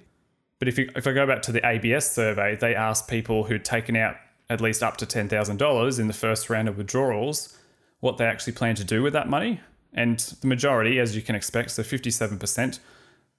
But 0.59 0.69
if, 0.69 0.79
you, 0.79 0.91
if 0.97 1.07
I 1.07 1.13
go 1.13 1.27
back 1.27 1.43
to 1.43 1.53
the 1.53 1.65
ABS 1.65 2.11
survey, 2.11 2.57
they 2.57 2.75
asked 2.75 3.07
people 3.09 3.45
who'd 3.45 3.65
taken 3.65 3.97
out 3.97 4.17
at 4.51 4.61
least 4.61 4.83
up 4.83 4.97
to 4.99 5.07
$10,000 5.07 6.01
in 6.01 6.07
the 6.07 6.13
first 6.13 6.49
round 6.49 6.69
of 6.69 6.79
withdrawals, 6.79 7.57
what 8.01 8.17
they 8.17 8.25
actually 8.25 8.53
plan 8.53 8.75
to 8.77 8.85
do 8.85 9.03
with 9.03 9.13
that 9.13 9.29
money. 9.29 9.61
And 9.93 10.19
the 10.41 10.47
majority, 10.47 10.99
as 10.99 11.17
you 11.17 11.23
can 11.23 11.35
expect, 11.35 11.71
so 11.71 11.83
57% 11.83 12.79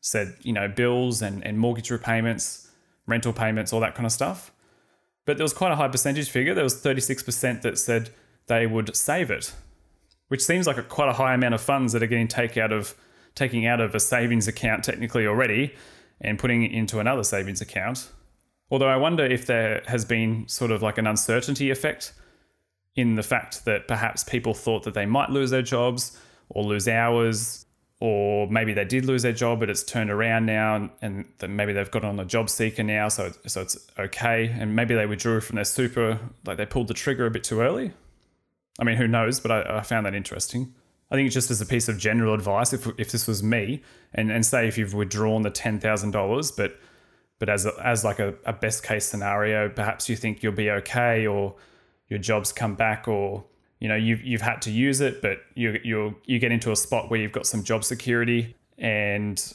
said, 0.01 0.35
you 0.41 0.53
know, 0.53 0.67
bills 0.67 1.21
and, 1.21 1.45
and 1.45 1.59
mortgage 1.59 1.89
repayments, 1.89 2.69
rental 3.05 3.33
payments, 3.33 3.73
all 3.73 3.79
that 3.79 3.95
kind 3.95 4.05
of 4.05 4.11
stuff. 4.11 4.51
But 5.25 5.37
there 5.37 5.43
was 5.43 5.53
quite 5.53 5.71
a 5.71 5.75
high 5.75 5.87
percentage 5.87 6.29
figure. 6.29 6.53
There 6.53 6.63
was 6.63 6.81
36% 6.81 7.61
that 7.61 7.77
said 7.77 8.09
they 8.47 8.65
would 8.65 8.95
save 8.95 9.29
it, 9.29 9.53
which 10.27 10.41
seems 10.41 10.67
like 10.67 10.77
a, 10.77 10.83
quite 10.83 11.09
a 11.09 11.13
high 11.13 11.33
amount 11.33 11.53
of 11.53 11.61
funds 11.61 11.93
that 11.93 12.01
are 12.01 12.07
getting 12.07 12.27
taken 12.27 12.63
out 12.63 12.71
of 12.71 12.95
taking 13.35 13.65
out 13.65 13.79
of 13.79 13.95
a 13.95 13.99
savings 13.99 14.47
account 14.47 14.83
technically 14.83 15.25
already 15.25 15.73
and 16.19 16.39
putting 16.39 16.63
it 16.63 16.71
into 16.71 16.99
another 16.99 17.23
savings 17.23 17.61
account. 17.61 18.09
Although 18.71 18.87
I 18.87 18.97
wonder 18.97 19.25
if 19.25 19.45
there 19.45 19.81
has 19.87 20.05
been 20.05 20.47
sort 20.47 20.71
of 20.71 20.81
like 20.81 20.97
an 20.97 21.07
uncertainty 21.07 21.71
effect 21.71 22.13
in 22.95 23.15
the 23.15 23.23
fact 23.23 23.65
that 23.65 23.87
perhaps 23.87 24.23
people 24.23 24.53
thought 24.53 24.83
that 24.83 24.93
they 24.93 25.05
might 25.05 25.29
lose 25.29 25.49
their 25.51 25.61
jobs 25.61 26.17
or 26.49 26.63
lose 26.63 26.87
hours, 26.87 27.65
or 28.01 28.47
maybe 28.47 28.73
they 28.73 28.85
did 28.85 29.05
lose 29.05 29.23
their 29.23 29.33
job, 29.33 29.59
but 29.59 29.69
it's 29.69 29.83
turned 29.83 30.09
around 30.09 30.45
now, 30.45 30.89
and, 31.01 31.25
and 31.41 31.55
maybe 31.55 31.73
they've 31.73 31.91
got 31.91 32.05
on 32.05 32.19
a 32.19 32.25
job 32.25 32.49
seeker 32.49 32.83
now, 32.83 33.09
so 33.09 33.31
so 33.45 33.61
it's 33.61 33.77
okay, 33.97 34.47
and 34.47 34.75
maybe 34.75 34.95
they 34.95 35.05
withdrew 35.05 35.41
from 35.41 35.55
their 35.55 35.65
super, 35.65 36.19
like 36.45 36.57
they 36.57 36.65
pulled 36.65 36.87
the 36.87 36.93
trigger 36.93 37.25
a 37.25 37.31
bit 37.31 37.43
too 37.43 37.61
early. 37.61 37.91
I 38.79 38.85
mean, 38.85 38.95
who 38.95 39.07
knows? 39.07 39.39
But 39.39 39.51
I, 39.51 39.79
I 39.79 39.81
found 39.81 40.05
that 40.05 40.15
interesting. 40.15 40.73
I 41.11 41.15
think 41.15 41.31
just 41.31 41.51
as 41.51 41.59
a 41.59 41.65
piece 41.65 41.89
of 41.89 41.97
general 41.97 42.33
advice, 42.33 42.71
if, 42.71 42.87
if 42.97 43.11
this 43.11 43.27
was 43.27 43.43
me, 43.43 43.81
and, 44.13 44.31
and 44.31 44.45
say 44.45 44.67
if 44.67 44.77
you've 44.77 44.93
withdrawn 44.93 45.41
the 45.41 45.49
ten 45.49 45.79
thousand 45.79 46.11
dollars, 46.11 46.51
but 46.51 46.79
but 47.39 47.49
as 47.49 47.65
a, 47.65 47.73
as 47.83 48.03
like 48.03 48.19
a, 48.19 48.35
a 48.45 48.53
best 48.53 48.83
case 48.83 49.05
scenario, 49.05 49.69
perhaps 49.69 50.09
you 50.09 50.15
think 50.15 50.43
you'll 50.43 50.53
be 50.53 50.69
okay, 50.69 51.25
or 51.25 51.55
your 52.07 52.19
jobs 52.19 52.51
come 52.51 52.75
back, 52.75 53.07
or 53.07 53.43
you 53.79 53.87
know 53.87 53.95
you've 53.95 54.21
you've 54.23 54.41
had 54.41 54.61
to 54.63 54.71
use 54.71 55.01
it, 55.01 55.21
but 55.21 55.39
you 55.55 55.79
you 55.83 56.15
you 56.25 56.39
get 56.39 56.51
into 56.51 56.71
a 56.71 56.75
spot 56.75 57.09
where 57.09 57.19
you've 57.19 57.31
got 57.31 57.47
some 57.47 57.63
job 57.63 57.83
security, 57.83 58.55
and 58.77 59.53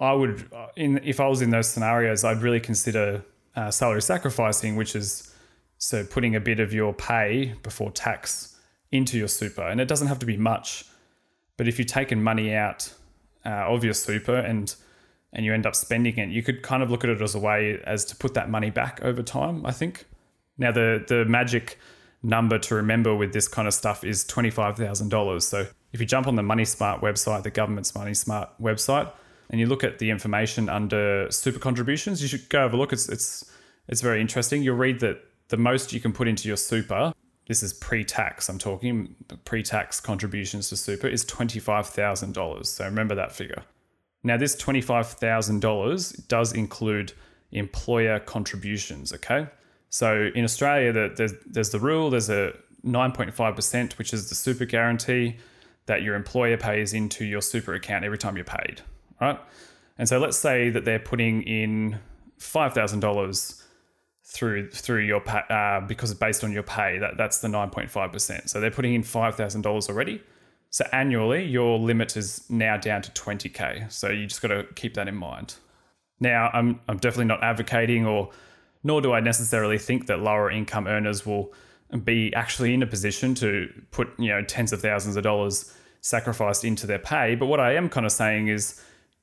I 0.00 0.12
would 0.12 0.50
in 0.76 0.98
if 1.04 1.20
I 1.20 1.28
was 1.28 1.42
in 1.42 1.50
those 1.50 1.68
scenarios, 1.68 2.24
I'd 2.24 2.42
really 2.42 2.60
consider 2.60 3.24
uh, 3.54 3.70
salary 3.70 4.02
sacrificing, 4.02 4.76
which 4.76 4.96
is 4.96 5.32
so 5.78 6.04
putting 6.04 6.34
a 6.34 6.40
bit 6.40 6.58
of 6.58 6.72
your 6.72 6.94
pay 6.94 7.54
before 7.62 7.90
tax 7.90 8.58
into 8.90 9.18
your 9.18 9.28
super, 9.28 9.62
and 9.62 9.80
it 9.80 9.88
doesn't 9.88 10.08
have 10.08 10.18
to 10.20 10.26
be 10.26 10.36
much 10.36 10.86
but 11.56 11.68
if 11.68 11.78
you've 11.78 11.88
taken 11.88 12.22
money 12.22 12.54
out 12.54 12.92
uh, 13.44 13.48
of 13.48 13.84
your 13.84 13.94
super 13.94 14.36
and 14.36 14.74
and 15.36 15.44
you 15.44 15.52
end 15.52 15.66
up 15.66 15.76
spending 15.76 16.16
it, 16.16 16.30
you 16.30 16.42
could 16.42 16.62
kind 16.62 16.82
of 16.82 16.90
look 16.90 17.04
at 17.04 17.10
it 17.10 17.20
as 17.20 17.34
a 17.34 17.38
way 17.38 17.78
as 17.84 18.04
to 18.06 18.16
put 18.16 18.34
that 18.34 18.50
money 18.50 18.70
back 18.70 18.98
over 19.02 19.22
time. 19.22 19.64
I 19.64 19.70
think. 19.70 20.06
Now 20.58 20.72
the 20.72 21.04
the 21.06 21.26
magic 21.26 21.78
number 22.22 22.58
to 22.58 22.74
remember 22.74 23.14
with 23.14 23.32
this 23.34 23.46
kind 23.46 23.68
of 23.68 23.74
stuff 23.74 24.02
is 24.02 24.24
twenty 24.24 24.50
five 24.50 24.76
thousand 24.76 25.10
dollars. 25.10 25.46
So 25.46 25.66
if 25.92 26.00
you 26.00 26.06
jump 26.06 26.26
on 26.26 26.36
the 26.36 26.42
Money 26.42 26.64
Smart 26.64 27.02
website, 27.02 27.42
the 27.42 27.50
government's 27.50 27.94
Money 27.94 28.14
Smart 28.14 28.48
website, 28.60 29.12
and 29.50 29.60
you 29.60 29.66
look 29.66 29.84
at 29.84 29.98
the 29.98 30.08
information 30.08 30.70
under 30.70 31.30
super 31.30 31.58
contributions, 31.58 32.22
you 32.22 32.28
should 32.28 32.48
go 32.48 32.60
have 32.60 32.72
a 32.72 32.76
look. 32.78 32.94
It's 32.94 33.08
it's 33.10 33.52
it's 33.88 34.00
very 34.00 34.22
interesting. 34.22 34.62
You'll 34.62 34.76
read 34.76 35.00
that 35.00 35.22
the 35.48 35.58
most 35.58 35.92
you 35.92 36.00
can 36.00 36.12
put 36.12 36.26
into 36.26 36.48
your 36.48 36.56
super 36.56 37.12
this 37.46 37.62
is 37.62 37.72
pre-tax 37.72 38.48
i'm 38.48 38.58
talking 38.58 39.14
pre-tax 39.44 40.00
contributions 40.00 40.68
to 40.68 40.76
super 40.76 41.06
is 41.06 41.24
$25000 41.24 42.66
so 42.66 42.84
remember 42.84 43.14
that 43.14 43.30
figure 43.30 43.62
now 44.26 44.36
this 44.36 44.56
$25000 44.56 46.28
does 46.28 46.52
include 46.52 47.12
employer 47.52 48.18
contributions 48.20 49.12
okay 49.12 49.46
so 49.88 50.30
in 50.34 50.44
australia 50.44 50.92
there's, 50.92 51.32
there's 51.46 51.70
the 51.70 51.80
rule 51.80 52.10
there's 52.10 52.30
a 52.30 52.52
9.5% 52.84 53.98
which 53.98 54.12
is 54.12 54.28
the 54.28 54.34
super 54.34 54.64
guarantee 54.64 55.36
that 55.86 56.02
your 56.02 56.14
employer 56.14 56.56
pays 56.56 56.92
into 56.92 57.24
your 57.24 57.40
super 57.40 57.74
account 57.74 58.04
every 58.04 58.18
time 58.18 58.36
you're 58.36 58.44
paid 58.44 58.82
right 59.20 59.40
and 59.98 60.08
so 60.08 60.18
let's 60.18 60.36
say 60.36 60.70
that 60.70 60.84
they're 60.84 60.98
putting 60.98 61.42
in 61.42 61.98
$5000 62.38 63.62
through 64.26 64.70
through 64.70 65.00
your 65.00 65.22
uh, 65.28 65.80
because 65.86 66.12
based 66.14 66.42
on 66.42 66.52
your 66.52 66.64
pay. 66.64 66.98
That 66.98 67.16
that's 67.16 67.38
the 67.38 67.48
nine 67.48 67.70
point 67.70 67.90
five 67.90 68.12
percent. 68.12 68.50
So 68.50 68.60
they're 68.60 68.70
putting 68.70 68.94
in 68.94 69.02
five 69.02 69.36
thousand 69.36 69.62
dollars 69.62 69.88
already. 69.88 70.20
So 70.76 70.86
annually, 70.92 71.42
your 71.42 71.78
limit 71.78 72.18
is 72.18 72.44
now 72.50 72.76
down 72.76 73.00
to 73.00 73.10
twenty 73.12 73.48
k. 73.48 73.86
So 73.88 74.10
you 74.10 74.26
just 74.26 74.42
got 74.42 74.48
to 74.48 74.64
keep 74.74 74.92
that 74.92 75.08
in 75.08 75.16
mind. 75.16 75.54
Now, 76.20 76.50
I'm 76.52 76.80
I'm 76.86 76.98
definitely 76.98 77.24
not 77.24 77.42
advocating, 77.42 78.04
or 78.04 78.28
nor 78.84 79.00
do 79.00 79.14
I 79.14 79.20
necessarily 79.20 79.78
think 79.78 80.06
that 80.08 80.20
lower 80.20 80.50
income 80.50 80.86
earners 80.86 81.24
will 81.24 81.54
be 82.04 82.30
actually 82.34 82.74
in 82.74 82.82
a 82.82 82.86
position 82.86 83.34
to 83.36 83.72
put 83.90 84.08
you 84.18 84.28
know 84.28 84.42
tens 84.42 84.70
of 84.70 84.82
thousands 84.82 85.16
of 85.16 85.22
dollars 85.22 85.74
sacrificed 86.02 86.62
into 86.62 86.86
their 86.86 86.98
pay. 86.98 87.36
But 87.36 87.46
what 87.46 87.58
I 87.58 87.72
am 87.74 87.88
kind 87.88 88.04
of 88.04 88.12
saying 88.12 88.48
is 88.48 88.78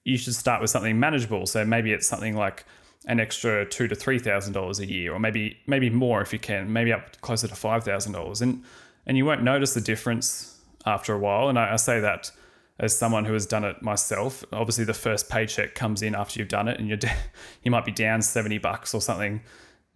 you 0.06 0.18
should 0.18 0.34
start 0.34 0.60
with 0.60 0.72
something 0.72 1.00
manageable. 1.00 1.46
So 1.46 1.64
maybe 1.64 1.94
it's 1.94 2.08
something 2.08 2.36
like 2.36 2.66
an 3.06 3.20
extra 3.20 3.64
two 3.64 3.88
to 3.88 3.94
three 3.94 4.18
thousand 4.18 4.54
dollars 4.54 4.80
a 4.80 4.88
year, 4.88 5.14
or 5.14 5.20
maybe 5.20 5.60
maybe 5.68 5.92
more 5.92 6.20
if 6.20 6.34
you 6.34 6.40
can, 6.40 6.74
maybe 6.74 6.92
up 6.92 7.22
closer 7.22 7.48
to 7.48 7.54
five 7.54 7.84
thousand 7.84 8.14
dollars, 8.14 8.42
and 8.42 8.64
and 9.06 9.18
you 9.18 9.26
won't 9.28 9.44
notice 9.44 9.76
the 9.76 9.82
difference 9.82 10.53
after 10.86 11.14
a 11.14 11.20
while. 11.20 11.50
And 11.50 11.58
I, 11.58 11.74
I, 11.74 11.76
say 11.78 12.00
that 12.00 12.32
as 12.80 12.96
someone 12.96 13.26
who 13.26 13.34
has 13.34 13.46
done 13.46 13.64
it 13.64 13.82
myself. 13.82 14.44
Obviously, 14.52 14.84
the 14.84 14.94
first 14.94 15.30
paycheck 15.30 15.76
comes 15.76 16.02
in 16.02 16.16
after 16.16 16.40
you've 16.40 16.50
done 16.50 16.68
it, 16.68 16.80
and 16.80 16.88
you're 16.88 17.00
you 17.64 17.72
might 17.72 17.86
be 17.86 17.92
down 17.92 18.22
seventy 18.22 18.58
bucks 18.58 18.94
or 18.94 19.02
something 19.02 19.42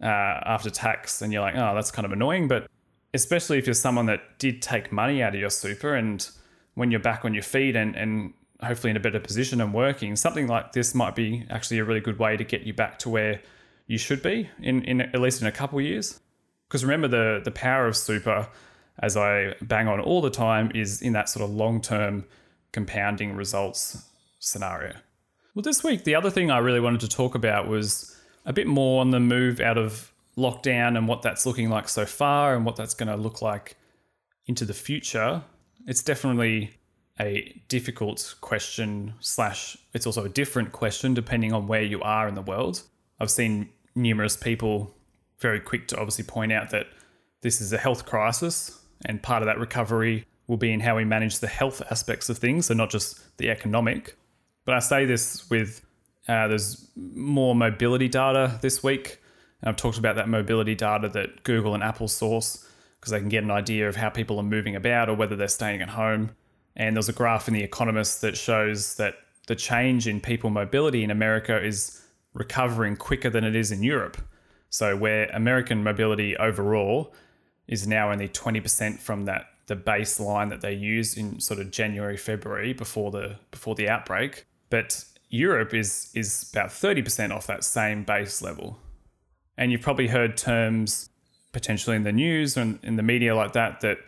uh, 0.02 0.06
after 0.06 0.70
tax, 0.70 1.22
and 1.22 1.32
you're 1.32 1.42
like, 1.42 1.54
oh, 1.56 1.74
that's 1.74 1.90
kind 1.90 2.06
of 2.06 2.12
annoying. 2.12 2.48
But 2.48 2.68
especially 3.14 3.58
if 3.58 3.66
you're 3.66 3.74
someone 3.74 4.06
that 4.06 4.38
did 4.38 4.62
take 4.62 4.92
money 4.92 5.22
out 5.22 5.34
of 5.34 5.40
your 5.40 5.50
super, 5.50 5.94
and 5.94 6.28
when 6.74 6.90
you're 6.90 7.00
back 7.00 7.24
on 7.24 7.34
your 7.34 7.42
feet 7.42 7.76
and 7.76 7.96
and 7.96 8.32
hopefully 8.62 8.90
in 8.90 8.96
a 8.96 9.00
better 9.00 9.20
position 9.20 9.60
and 9.60 9.72
working, 9.72 10.16
something 10.16 10.46
like 10.46 10.72
this 10.72 10.94
might 10.94 11.14
be 11.14 11.44
actually 11.50 11.78
a 11.78 11.84
really 11.84 12.00
good 12.00 12.18
way 12.18 12.36
to 12.36 12.44
get 12.44 12.62
you 12.62 12.72
back 12.72 12.98
to 12.98 13.08
where 13.08 13.40
you 13.86 13.96
should 13.98 14.22
be 14.22 14.48
in, 14.60 14.82
in 14.84 15.00
at 15.00 15.20
least 15.20 15.40
in 15.40 15.46
a 15.46 15.52
couple 15.52 15.80
years. 15.80 16.20
Because 16.68 16.84
remember 16.84 17.08
the 17.08 17.40
the 17.44 17.50
power 17.50 17.86
of 17.86 17.96
super, 17.96 18.48
as 19.00 19.16
I 19.16 19.54
bang 19.62 19.88
on 19.88 20.00
all 20.00 20.20
the 20.20 20.30
time, 20.30 20.70
is 20.74 21.02
in 21.02 21.12
that 21.12 21.28
sort 21.28 21.48
of 21.48 21.54
long 21.54 21.80
term 21.80 22.24
compounding 22.72 23.34
results 23.36 24.04
scenario. 24.38 24.94
Well, 25.54 25.62
this 25.62 25.82
week 25.82 26.04
the 26.04 26.14
other 26.14 26.30
thing 26.30 26.50
I 26.50 26.58
really 26.58 26.80
wanted 26.80 27.00
to 27.00 27.08
talk 27.08 27.34
about 27.34 27.68
was 27.68 28.16
a 28.46 28.52
bit 28.52 28.66
more 28.66 29.00
on 29.00 29.10
the 29.10 29.20
move 29.20 29.60
out 29.60 29.78
of 29.78 30.12
lockdown 30.36 30.96
and 30.96 31.08
what 31.08 31.22
that's 31.22 31.44
looking 31.44 31.68
like 31.68 31.88
so 31.88 32.06
far 32.06 32.54
and 32.54 32.64
what 32.64 32.76
that's 32.76 32.94
going 32.94 33.08
to 33.08 33.16
look 33.16 33.42
like 33.42 33.76
into 34.46 34.64
the 34.64 34.74
future. 34.74 35.42
It's 35.86 36.02
definitely 36.02 36.70
a 37.20 37.60
difficult 37.68 38.36
question 38.40 39.14
slash 39.18 39.76
it's 39.92 40.06
also 40.06 40.24
a 40.24 40.28
different 40.28 40.70
question 40.70 41.14
depending 41.14 41.52
on 41.52 41.66
where 41.66 41.82
you 41.82 42.00
are 42.02 42.28
in 42.28 42.34
the 42.34 42.42
world. 42.42 42.82
I've 43.18 43.30
seen 43.30 43.70
numerous 43.96 44.36
people 44.36 44.94
very 45.40 45.60
quick 45.60 45.88
to 45.88 45.96
obviously 45.96 46.24
point 46.24 46.52
out 46.52 46.70
that 46.70 46.86
this 47.40 47.60
is 47.60 47.72
a 47.72 47.78
health 47.78 48.06
crisis 48.06 48.77
and 49.04 49.22
part 49.22 49.42
of 49.42 49.46
that 49.46 49.58
recovery 49.58 50.26
will 50.46 50.56
be 50.56 50.72
in 50.72 50.80
how 50.80 50.96
we 50.96 51.04
manage 51.04 51.38
the 51.38 51.46
health 51.46 51.82
aspects 51.90 52.28
of 52.28 52.38
things, 52.38 52.66
so 52.66 52.74
not 52.74 52.90
just 52.90 53.36
the 53.38 53.50
economic. 53.50 54.16
But 54.64 54.74
I 54.74 54.78
say 54.80 55.04
this 55.04 55.48
with 55.50 55.84
uh, 56.28 56.46
there's 56.48 56.90
more 56.96 57.54
mobility 57.54 58.08
data 58.08 58.58
this 58.60 58.82
week. 58.82 59.20
And 59.62 59.68
I've 59.68 59.76
talked 59.76 59.98
about 59.98 60.16
that 60.16 60.28
mobility 60.28 60.74
data 60.74 61.08
that 61.08 61.42
Google 61.42 61.74
and 61.74 61.82
Apple 61.82 62.08
source 62.08 62.66
because 63.00 63.12
they 63.12 63.18
can 63.18 63.28
get 63.28 63.44
an 63.44 63.50
idea 63.50 63.88
of 63.88 63.96
how 63.96 64.10
people 64.10 64.38
are 64.38 64.44
moving 64.44 64.76
about 64.76 65.08
or 65.08 65.14
whether 65.14 65.36
they're 65.36 65.48
staying 65.48 65.80
at 65.80 65.90
home. 65.90 66.30
And 66.76 66.96
there's 66.96 67.08
a 67.08 67.12
graph 67.12 67.48
in 67.48 67.54
The 67.54 67.62
Economist 67.62 68.20
that 68.20 68.36
shows 68.36 68.96
that 68.96 69.14
the 69.46 69.56
change 69.56 70.06
in 70.06 70.20
people 70.20 70.50
mobility 70.50 71.02
in 71.02 71.10
America 71.10 71.60
is 71.64 72.04
recovering 72.34 72.96
quicker 72.96 73.30
than 73.30 73.44
it 73.44 73.56
is 73.56 73.72
in 73.72 73.82
Europe. 73.82 74.18
So 74.70 74.96
where 74.96 75.26
American 75.32 75.82
mobility 75.82 76.36
overall 76.36 77.14
is 77.68 77.86
now 77.86 78.10
only 78.10 78.28
20% 78.28 78.98
from 78.98 79.26
that 79.26 79.46
the 79.66 79.76
baseline 79.76 80.48
that 80.48 80.62
they 80.62 80.72
used 80.72 81.16
in 81.18 81.38
sort 81.40 81.60
of 81.60 81.70
January, 81.70 82.16
February 82.16 82.72
before 82.72 83.10
the 83.10 83.36
before 83.50 83.74
the 83.74 83.88
outbreak. 83.88 84.46
But 84.70 85.04
Europe 85.28 85.74
is 85.74 86.10
is 86.14 86.50
about 86.52 86.70
30% 86.70 87.32
off 87.32 87.46
that 87.46 87.62
same 87.62 88.02
base 88.02 88.42
level. 88.42 88.78
And 89.56 89.70
you've 89.70 89.82
probably 89.82 90.08
heard 90.08 90.36
terms 90.36 91.10
potentially 91.52 91.96
in 91.96 92.02
the 92.02 92.12
news 92.12 92.56
and 92.56 92.78
in 92.82 92.96
the 92.96 93.02
media 93.02 93.34
like 93.34 93.52
that 93.52 93.80
that 93.80 93.98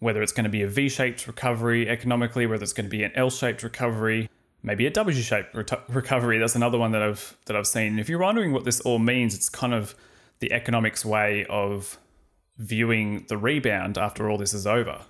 whether 0.00 0.22
it's 0.22 0.32
going 0.32 0.44
to 0.44 0.50
be 0.50 0.62
a 0.62 0.68
V 0.68 0.88
shaped 0.88 1.26
recovery 1.26 1.88
economically, 1.88 2.46
whether 2.46 2.62
it's 2.62 2.72
going 2.72 2.86
to 2.86 2.90
be 2.90 3.02
an 3.02 3.12
L 3.14 3.30
shaped 3.30 3.62
recovery, 3.62 4.28
maybe 4.62 4.86
a 4.86 4.90
W 4.90 5.16
shaped 5.16 5.54
re- 5.54 5.64
recovery. 5.88 6.38
That's 6.38 6.56
another 6.56 6.78
one 6.78 6.92
that 6.92 7.02
I've 7.02 7.36
that 7.46 7.56
I've 7.56 7.66
seen. 7.66 7.98
if 7.98 8.08
you're 8.08 8.20
wondering 8.20 8.52
what 8.52 8.64
this 8.64 8.80
all 8.80 8.98
means, 8.98 9.34
it's 9.34 9.48
kind 9.48 9.72
of 9.72 9.94
the 10.40 10.52
economics 10.52 11.04
way 11.04 11.46
of 11.46 11.98
viewing 12.58 13.24
the 13.28 13.36
rebound 13.36 13.98
after 13.98 14.28
all 14.28 14.38
this 14.38 14.54
is 14.54 14.66
over. 14.66 15.02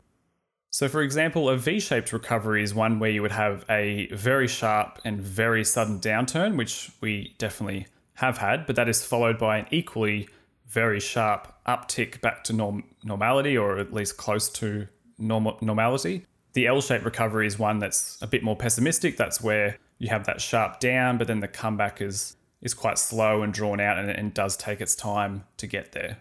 So, 0.72 0.88
for 0.88 1.02
example, 1.02 1.48
a 1.48 1.56
V 1.56 1.80
shaped 1.80 2.12
recovery 2.12 2.62
is 2.62 2.72
one 2.72 3.00
where 3.00 3.10
you 3.10 3.22
would 3.22 3.32
have 3.32 3.64
a 3.68 4.06
very 4.12 4.46
sharp 4.46 5.00
and 5.04 5.20
very 5.20 5.64
sudden 5.64 5.98
downturn, 5.98 6.56
which 6.56 6.90
we 7.00 7.34
definitely 7.38 7.88
have 8.14 8.38
had, 8.38 8.66
but 8.66 8.76
that 8.76 8.88
is 8.88 9.04
followed 9.04 9.38
by 9.38 9.58
an 9.58 9.66
equally 9.70 10.28
very 10.68 11.00
sharp 11.00 11.52
uptick 11.66 12.20
back 12.20 12.44
to 12.44 12.52
norm- 12.52 12.84
normality 13.02 13.56
or 13.56 13.78
at 13.78 13.92
least 13.92 14.16
close 14.16 14.48
to 14.48 14.86
norm- 15.18 15.56
normality. 15.60 16.24
The 16.52 16.68
L 16.68 16.80
shaped 16.80 17.04
recovery 17.04 17.46
is 17.46 17.58
one 17.58 17.80
that's 17.80 18.20
a 18.22 18.26
bit 18.26 18.44
more 18.44 18.56
pessimistic. 18.56 19.16
That's 19.16 19.40
where 19.40 19.78
you 19.98 20.08
have 20.08 20.26
that 20.26 20.40
sharp 20.40 20.78
down, 20.78 21.18
but 21.18 21.26
then 21.26 21.40
the 21.40 21.48
comeback 21.48 22.00
is 22.00 22.36
is 22.60 22.74
quite 22.74 22.98
slow 22.98 23.42
and 23.42 23.54
drawn 23.54 23.80
out 23.80 23.98
and, 23.98 24.10
and 24.10 24.34
does 24.34 24.54
take 24.54 24.82
its 24.82 24.94
time 24.94 25.44
to 25.56 25.66
get 25.66 25.92
there. 25.92 26.18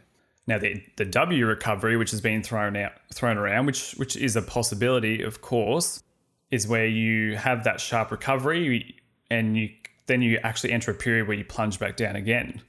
Now 0.50 0.58
the 0.58 0.84
the 0.98 1.06
W 1.06 1.46
recovery, 1.46 1.96
which 1.96 2.10
has 2.10 2.22
been 2.22 2.42
thrown 2.42 2.76
out 2.76 2.94
thrown 3.14 3.38
around, 3.38 3.68
which 3.68 3.92
which 3.94 4.18
is 4.18 4.36
a 4.36 4.42
possibility, 4.42 5.22
of 5.22 5.42
course, 5.42 6.02
is 6.50 6.68
where 6.68 6.88
you 6.88 7.38
have 7.38 7.64
that 7.66 7.80
sharp 7.80 8.10
recovery 8.10 8.96
and 9.30 9.56
you 9.56 9.70
then 10.08 10.24
you 10.24 10.40
actually 10.42 10.72
enter 10.72 10.90
a 10.90 10.96
period 10.96 11.28
where 11.28 11.38
you 11.38 11.46
plunge 11.46 11.78
back 11.78 11.96
down 11.96 12.16
again. 12.16 12.64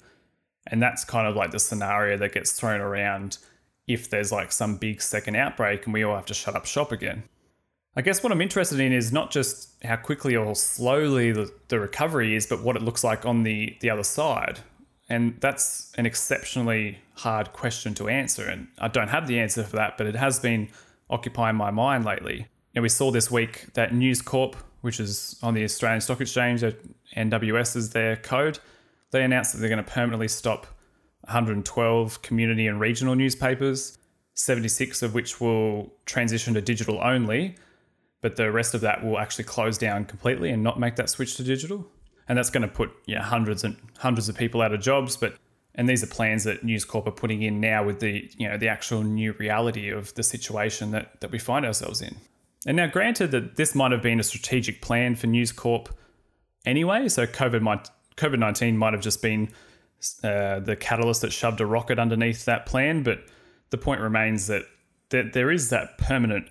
And 0.67 0.83
that's 0.83 1.07
kind 1.07 1.27
of 1.27 1.37
like 1.37 1.53
the 1.53 1.59
scenario 1.59 2.19
that 2.19 2.35
gets 2.35 2.53
thrown 2.53 2.83
around 2.83 3.39
if 3.89 4.11
there's 4.11 4.31
like 4.31 4.53
some 4.53 4.77
big 4.77 5.01
second 5.01 5.37
outbreak 5.37 5.87
and 5.87 5.95
we 5.95 6.03
all 6.05 6.15
have 6.15 6.27
to 6.27 6.35
shut 6.35 6.55
up 6.55 6.67
shop 6.67 6.93
again. 6.93 7.23
I 7.97 8.03
guess 8.03 8.23
what 8.23 8.31
I'm 8.31 8.43
interested 8.43 8.79
in 8.79 8.93
is 8.93 9.11
not 9.11 9.31
just 9.31 9.83
how 9.83 9.97
quickly 9.97 10.37
or 10.37 10.55
slowly 10.55 11.33
the, 11.33 11.51
the 11.69 11.81
recovery 11.81 12.37
is, 12.37 12.47
but 12.47 12.63
what 12.63 12.77
it 12.77 12.83
looks 12.83 13.03
like 13.03 13.25
on 13.25 13.43
the, 13.43 13.75
the 13.81 13.89
other 13.89 14.05
side. 14.05 14.61
And 15.09 15.41
that's 15.41 15.93
an 15.97 16.05
exceptionally 16.05 16.99
hard 17.21 17.53
question 17.53 17.95
to 17.95 18.09
answer. 18.09 18.49
And 18.49 18.69
I 18.79 18.89
don't 18.89 19.09
have 19.09 19.27
the 19.27 19.39
answer 19.39 19.63
for 19.63 19.77
that, 19.77 19.99
but 19.99 20.07
it 20.07 20.17
has 20.17 20.41
been 20.41 20.69
occupying 21.11 21.57
my 21.57 21.71
mind 21.71 22.05
lately. 22.05 22.47
And 22.75 22.83
we 22.83 22.89
saw 22.89 23.11
this 23.11 23.31
week 23.31 23.73
that 23.75 23.95
News 23.95 24.23
Corp, 24.23 24.57
which 24.81 25.01
is 25.01 25.39
on 25.43 25.55
the 25.55 25.65
Australian 25.65 26.01
Stock 26.01 26.21
Exchange, 26.21 26.63
NWS 27.17 27.77
is 27.77 27.91
their 27.91 28.17
code, 28.17 28.59
they 29.11 29.23
announced 29.23 29.53
that 29.53 29.59
they're 29.59 29.69
going 29.69 29.85
to 29.85 29.91
permanently 29.91 30.29
stop 30.29 30.67
112 31.25 32.23
community 32.23 32.67
and 32.67 32.81
regional 32.81 33.15
newspapers, 33.15 33.99
76 34.35 35.03
of 35.03 35.13
which 35.13 35.41
will 35.41 35.93
transition 36.07 36.55
to 36.55 36.63
digital 36.63 36.99
only, 37.03 37.57
but 38.23 38.37
the 38.37 38.51
rest 38.51 38.73
of 38.75 38.81
that 38.81 39.05
will 39.05 39.19
actually 39.19 39.45
close 39.45 39.77
down 39.77 40.05
completely 40.05 40.51
and 40.51 40.63
not 40.63 40.79
make 40.79 40.97
that 40.97 41.11
switch 41.11 41.37
to 41.37 41.43
digital. 41.43 41.87
And 42.29 42.39
that's 42.39 42.51
going 42.51 42.63
to 42.63 42.69
put 42.69 42.93
yeah, 43.07 43.23
hundreds 43.23 43.65
and 43.65 43.77
hundreds 43.99 44.29
of 44.29 44.37
people 44.37 44.63
out 44.63 44.73
of 44.73 44.81
jobs, 44.81 45.17
but 45.17 45.35
and 45.75 45.89
these 45.89 46.03
are 46.03 46.07
plans 46.07 46.45
that 46.45 46.65
News 46.65 46.85
Corp 46.85 47.07
are 47.07 47.13
putting 47.13 47.43
in 47.43 47.61
now 47.61 47.85
with 47.85 48.01
the 48.01 48.29
you 48.37 48.49
know 48.49 48.57
the 48.57 48.69
actual 48.69 49.03
new 49.03 49.33
reality 49.33 49.91
of 49.91 50.15
the 50.15 50.23
situation 50.23 50.91
that 50.91 51.21
that 51.21 51.31
we 51.31 51.39
find 51.39 51.65
ourselves 51.65 52.01
in. 52.01 52.17
And 52.67 52.77
now, 52.77 52.87
granted 52.87 53.31
that 53.31 53.57
this 53.57 53.75
might 53.75 53.93
have 53.93 54.03
been 54.03 54.21
a 54.21 54.25
strategic 54.25 54.83
plan 54.83 55.15
for 55.15 55.27
News 55.27 55.53
Corp 55.53 55.89
anyway, 56.67 57.09
so 57.09 57.27
COVID 57.27 57.63
might 57.63 57.89
COVID 58.17 58.39
nineteen 58.39 58.77
might 58.77 58.93
have 58.93 59.03
just 59.03 59.23
been 59.23 59.49
uh, 60.23 60.61
the 60.61 60.77
catalyst 60.77 61.23
that 61.23 61.33
shoved 61.33 61.61
a 61.61 61.67
rocket 61.67 61.99
underneath 61.99 62.45
that 62.47 62.67
plan, 62.67 63.03
but 63.03 63.21
the 63.71 63.79
point 63.79 64.01
remains 64.01 64.47
that 64.49 64.65
that 65.11 65.33
there 65.33 65.51
is 65.51 65.71
that 65.71 65.99
permanent 65.99 66.49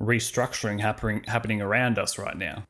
restructuring 0.00 0.80
happening 0.80 1.22
happening 1.26 1.60
around 1.60 1.98
us 1.98 2.18
right 2.18 2.36
now. 2.36 2.64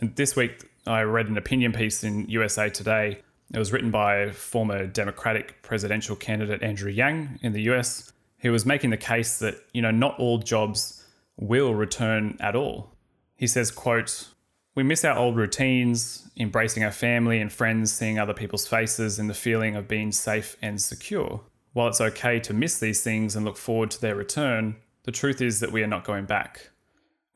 And 0.00 0.14
this 0.16 0.34
week, 0.34 0.68
I 0.86 1.02
read 1.02 1.28
an 1.28 1.38
opinion 1.38 1.72
piece 1.72 2.02
in 2.02 2.28
USA 2.28 2.68
Today. 2.68 3.20
It 3.52 3.58
was 3.58 3.72
written 3.72 3.90
by 3.90 4.30
former 4.30 4.86
Democratic 4.86 5.62
presidential 5.62 6.16
candidate 6.16 6.62
Andrew 6.62 6.90
Yang 6.90 7.38
in 7.42 7.52
the 7.52 7.62
US. 7.70 8.12
He 8.38 8.48
was 8.48 8.66
making 8.66 8.90
the 8.90 8.96
case 8.96 9.38
that 9.38 9.56
you 9.72 9.82
know 9.82 9.90
not 9.90 10.18
all 10.18 10.38
jobs 10.38 11.04
will 11.36 11.74
return 11.74 12.36
at 12.40 12.56
all. 12.56 12.94
He 13.36 13.46
says, 13.46 13.70
"quote 13.70 14.28
We 14.74 14.82
miss 14.82 15.04
our 15.04 15.16
old 15.16 15.36
routines, 15.36 16.28
embracing 16.36 16.82
our 16.82 16.90
family 16.90 17.40
and 17.40 17.52
friends, 17.52 17.92
seeing 17.92 18.18
other 18.18 18.34
people's 18.34 18.66
faces, 18.66 19.20
and 19.20 19.30
the 19.30 19.34
feeling 19.34 19.76
of 19.76 19.86
being 19.86 20.10
safe 20.10 20.56
and 20.60 20.82
secure. 20.82 21.42
While 21.74 21.88
it's 21.88 22.00
okay 22.00 22.40
to 22.40 22.52
miss 22.52 22.78
these 22.80 23.02
things 23.02 23.36
and 23.36 23.44
look 23.44 23.56
forward 23.56 23.92
to 23.92 24.00
their 24.00 24.16
return, 24.16 24.76
the 25.04 25.12
truth 25.12 25.40
is 25.40 25.60
that 25.60 25.70
we 25.70 25.82
are 25.82 25.88
not 25.88 26.04
going 26.04 26.24
back." 26.24 26.70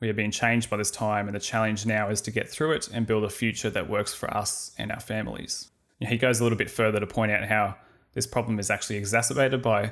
We 0.01 0.09
are 0.09 0.13
being 0.13 0.31
changed 0.31 0.69
by 0.69 0.77
this 0.77 0.91
time, 0.91 1.27
and 1.27 1.35
the 1.35 1.41
challenge 1.41 1.85
now 1.85 2.09
is 2.09 2.21
to 2.21 2.31
get 2.31 2.49
through 2.49 2.71
it 2.71 2.89
and 2.93 3.05
build 3.05 3.23
a 3.23 3.29
future 3.29 3.69
that 3.69 3.89
works 3.89 4.13
for 4.13 4.33
us 4.33 4.71
and 4.77 4.91
our 4.91 4.99
families. 4.99 5.69
He 5.99 6.17
goes 6.17 6.39
a 6.39 6.43
little 6.43 6.57
bit 6.57 6.69
further 6.69 6.99
to 6.99 7.07
point 7.07 7.31
out 7.31 7.45
how 7.45 7.75
this 8.13 8.25
problem 8.25 8.59
is 8.59 8.69
actually 8.69 8.97
exacerbated 8.97 9.61
by 9.61 9.91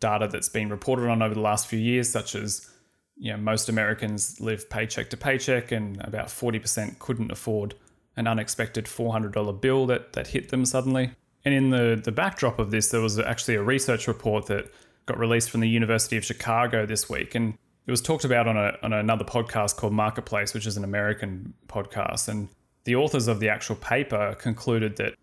data 0.00 0.28
that's 0.30 0.48
been 0.48 0.68
reported 0.68 1.08
on 1.08 1.22
over 1.22 1.34
the 1.34 1.40
last 1.40 1.66
few 1.66 1.78
years, 1.78 2.08
such 2.08 2.34
as 2.34 2.68
you 3.16 3.32
know, 3.32 3.36
most 3.36 3.68
Americans 3.68 4.40
live 4.40 4.68
paycheck 4.70 5.10
to 5.10 5.16
paycheck, 5.16 5.72
and 5.72 6.00
about 6.02 6.26
40% 6.26 6.98
couldn't 6.98 7.32
afford 7.32 7.74
an 8.16 8.26
unexpected 8.26 8.86
$400 8.86 9.60
bill 9.60 9.86
that, 9.86 10.12
that 10.12 10.28
hit 10.28 10.50
them 10.50 10.64
suddenly. 10.64 11.12
And 11.44 11.54
in 11.54 11.70
the, 11.70 12.00
the 12.02 12.12
backdrop 12.12 12.58
of 12.58 12.70
this, 12.70 12.90
there 12.90 13.00
was 13.00 13.18
actually 13.18 13.54
a 13.54 13.62
research 13.62 14.08
report 14.08 14.46
that 14.46 14.72
got 15.06 15.18
released 15.18 15.50
from 15.50 15.60
the 15.60 15.68
University 15.68 16.16
of 16.16 16.24
Chicago 16.24 16.84
this 16.84 17.08
week. 17.08 17.34
And 17.34 17.54
it 17.86 17.90
was 17.90 18.02
talked 18.02 18.24
about 18.24 18.46
on, 18.46 18.56
a, 18.56 18.76
on 18.82 18.92
another 18.92 19.24
podcast 19.24 19.76
called 19.76 19.92
Marketplace, 19.92 20.52
which 20.52 20.66
is 20.66 20.76
an 20.76 20.84
American 20.84 21.54
podcast. 21.68 22.28
And 22.28 22.48
the 22.84 22.96
authors 22.96 23.28
of 23.28 23.40
the 23.40 23.48
actual 23.48 23.76
paper 23.76 24.36
concluded 24.38 24.96
that, 24.96 25.14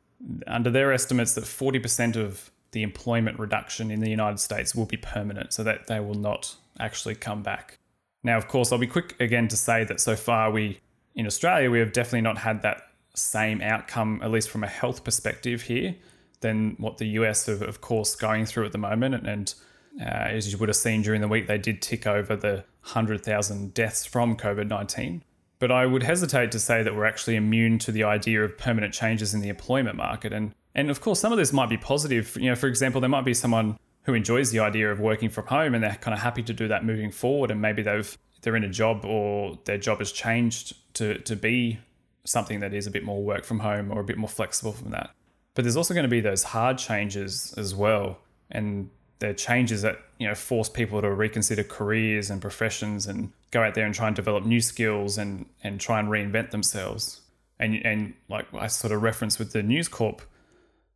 under 0.48 0.70
their 0.70 0.92
estimates, 0.92 1.34
that 1.34 1.44
40% 1.44 2.16
of 2.16 2.52
the 2.72 2.84
employment 2.84 3.40
reduction 3.40 3.92
in 3.92 4.02
the 4.02 4.10
United 4.10 4.40
States 4.40 4.76
will 4.76 4.86
be 4.86 4.98
permanent, 4.98 5.54
so 5.54 5.64
that 5.64 5.88
they 5.88 6.00
will 6.00 6.16
not 6.16 6.56
actually 6.80 7.16
come 7.16 7.42
back. 7.42 7.80
Now, 8.24 8.38
of 8.38 8.48
course, 8.48 8.72
I'll 8.72 8.80
be 8.80 8.88
quick 8.88 9.16
again 9.20 9.48
to 9.50 9.56
say 9.56 9.84
that 9.84 10.00
so 10.00 10.16
far 10.16 10.52
we, 10.52 10.80
in 11.14 11.26
Australia, 11.26 11.70
we 11.70 11.80
have 11.80 11.94
definitely 11.94 12.22
not 12.22 12.40
had 12.40 12.64
that 12.64 12.82
same 13.14 13.62
outcome, 13.62 14.20
at 14.24 14.32
least 14.32 14.50
from 14.50 14.64
a 14.64 14.68
health 14.68 15.04
perspective 15.04 15.62
here, 15.62 15.96
than 16.42 16.76
what 16.80 16.98
the 16.98 17.08
US 17.20 17.48
are, 17.48 17.64
of 17.64 17.82
course, 17.82 18.16
going 18.16 18.46
through 18.46 18.66
at 18.66 18.72
the 18.72 18.78
moment. 18.78 19.16
And, 19.16 19.28
and 19.28 19.54
uh, 20.02 20.30
as 20.36 20.52
you 20.52 20.58
would 20.58 20.70
have 20.70 20.76
seen 20.76 21.02
during 21.02 21.22
the 21.22 21.28
week, 21.28 21.48
they 21.48 21.58
did 21.58 21.82
tick 21.82 22.06
over 22.08 22.36
the 22.36 22.66
100,000 22.82 23.74
deaths 23.74 24.06
from 24.06 24.36
COVID 24.36 24.68
19. 24.68 25.24
But 25.60 25.72
I 25.72 25.86
would 25.86 26.04
hesitate 26.04 26.52
to 26.52 26.60
say 26.60 26.84
that 26.84 26.96
we're 26.96 27.06
actually 27.06 27.36
immune 27.36 27.80
to 27.80 27.92
the 27.92 28.04
idea 28.04 28.44
of 28.44 28.58
permanent 28.58 28.94
changes 28.94 29.34
in 29.34 29.42
the 29.42 29.50
employment 29.50 29.96
market. 29.96 30.34
And, 30.34 30.54
and 30.74 30.90
of 30.90 31.02
course, 31.02 31.20
some 31.20 31.32
of 31.32 31.38
this 31.38 31.54
might 31.54 31.70
be 31.70 31.78
positive. 31.78 32.36
You 32.40 32.50
know, 32.50 32.56
for 32.56 32.68
example, 32.68 33.00
there 33.00 33.10
might 33.10 33.26
be 33.26 33.34
someone 33.34 33.78
who 34.04 34.14
enjoys 34.14 34.52
the 34.52 34.60
idea 34.60 34.92
of 34.92 35.00
working 35.00 35.30
from 35.30 35.48
home 35.48 35.74
and 35.74 35.84
they're 35.84 35.96
kind 35.96 36.14
of 36.14 36.22
happy 36.22 36.44
to 36.44 36.54
do 36.54 36.68
that 36.68 36.84
moving 36.84 37.12
forward. 37.12 37.52
And 37.52 37.62
maybe 37.62 37.82
they've 37.82 38.18
they're 38.42 38.56
in 38.56 38.64
a 38.64 38.70
job 38.70 39.04
or 39.06 39.58
their 39.66 39.78
job 39.78 40.00
has 40.00 40.12
changed 40.12 40.76
to, 40.94 41.18
to 41.20 41.36
be 41.36 41.80
something 42.26 42.60
that 42.60 42.74
is 42.74 42.86
a 42.86 42.92
bit 42.92 43.04
more 43.04 43.24
work 43.24 43.44
from 43.44 43.60
home 43.60 43.92
or 43.92 44.02
a 44.02 44.04
bit 44.04 44.18
more 44.18 44.30
flexible 44.30 44.72
from 44.72 44.92
that. 44.92 45.10
But 45.56 45.64
there's 45.64 45.78
also 45.78 45.94
going 45.94 46.04
to 46.04 46.10
be 46.10 46.22
those 46.22 46.44
hard 46.44 46.78
changes 46.78 47.54
as 47.58 47.74
well. 47.74 48.20
And 48.52 48.90
the 49.20 49.34
changes 49.34 49.82
that 49.82 49.98
you 50.20 50.28
know 50.28 50.36
force 50.36 50.70
people 50.70 51.02
to 51.02 51.12
reconsider 51.12 51.64
careers 51.64 52.30
and 52.30 52.42
professions 52.42 53.08
and 53.08 53.32
go 53.52 53.64
out 53.64 53.74
there 53.76 53.86
and 53.86 53.96
try 53.96 54.08
and 54.08 54.16
develop 54.16 54.46
new 54.46 54.62
skills 54.62 55.18
and 55.18 55.46
and 55.64 55.80
try 55.80 56.00
and 56.00 56.10
reinvent 56.10 56.52
themselves. 56.52 57.22
And 57.60 57.86
and 57.86 58.14
like 58.30 58.48
I 58.54 58.68
sort 58.68 58.94
of 58.94 59.02
referenced 59.02 59.40
with 59.40 59.54
the 59.54 59.64
News 59.64 59.88
Corp 59.88 60.22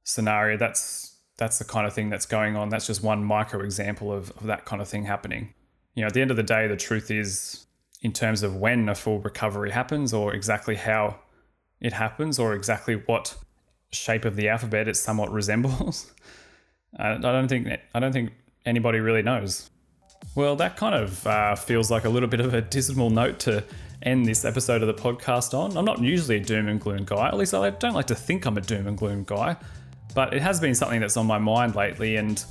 scenario 0.04 0.58
that's 0.58 1.18
that's 1.38 1.58
the 1.60 1.66
kind 1.66 1.88
of 1.88 1.94
thing 1.94 2.10
that's 2.10 2.26
going 2.26 2.56
on. 2.56 2.70
That's 2.70 2.88
just 2.88 3.02
one 3.02 3.24
micro 3.24 3.62
example 3.62 4.12
of, 4.12 4.32
of 4.32 4.44
that 4.44 4.66
kind 4.66 4.82
of 4.82 4.90
thing 4.90 5.06
happening. 5.06 5.54
You 5.96 6.02
know 6.02 6.08
at 6.08 6.14
the 6.14 6.22
end 6.22 6.32
of 6.32 6.38
the 6.38 6.44
day 6.44 6.68
the 6.68 6.78
truth 6.78 7.12
is 7.12 7.66
in 8.02 8.14
terms 8.14 8.44
of 8.44 8.56
when 8.56 8.88
a 8.90 8.96
full 8.96 9.20
recovery 9.20 9.72
happens 9.72 10.14
or 10.14 10.34
exactly 10.34 10.76
how 10.76 11.20
it 11.82 11.94
happens 11.94 12.40
or 12.40 12.54
exactly 12.54 12.96
what 12.96 13.36
shape 13.92 14.26
of 14.26 14.36
the 14.36 14.48
alphabet 14.48 14.88
it 14.88 14.96
somewhat 14.96 15.32
resembles 15.40 16.14
I, 16.98 17.18
don't 17.18 17.48
think 17.48 17.68
I 17.94 18.00
don't 18.00 18.12
think 18.12 18.32
anybody 18.66 19.00
really 19.00 19.22
knows. 19.22 19.70
Well, 20.36 20.56
that 20.58 20.78
kind 20.78 20.96
of 20.96 21.26
uh, 21.26 21.56
feels 21.56 21.90
like 21.90 22.06
a 22.06 22.10
little 22.10 22.30
bit 22.30 22.40
of 22.40 22.54
a 22.54 22.62
dismal 22.62 23.10
note 23.10 23.40
to 23.40 23.64
end 24.04 24.26
this 24.26 24.46
episode 24.46 24.82
of 24.82 24.88
the 24.88 25.02
podcast 25.02 25.58
on. 25.58 25.78
I'm 25.78 25.86
not 25.86 26.02
usually 26.02 26.38
a 26.38 26.40
doom 26.40 26.68
and 26.68 26.80
gloom 26.80 27.04
guy. 27.06 27.28
At 27.28 27.38
least 27.38 27.54
I 27.54 27.70
don't 27.70 27.94
like 27.94 28.08
to 28.08 28.16
think 28.16 28.46
I'm 28.46 28.58
a 28.58 28.62
doom 28.62 28.88
and 28.88 28.98
gloom 28.98 29.24
guy. 29.24 29.56
But 30.16 30.34
it 30.34 30.42
has 30.42 30.60
been 30.60 30.76
something 30.76 31.00
that's 31.00 31.18
on 31.18 31.28
my 31.28 31.38
mind 31.38 31.76
lately, 31.76 32.16
and 32.16 32.44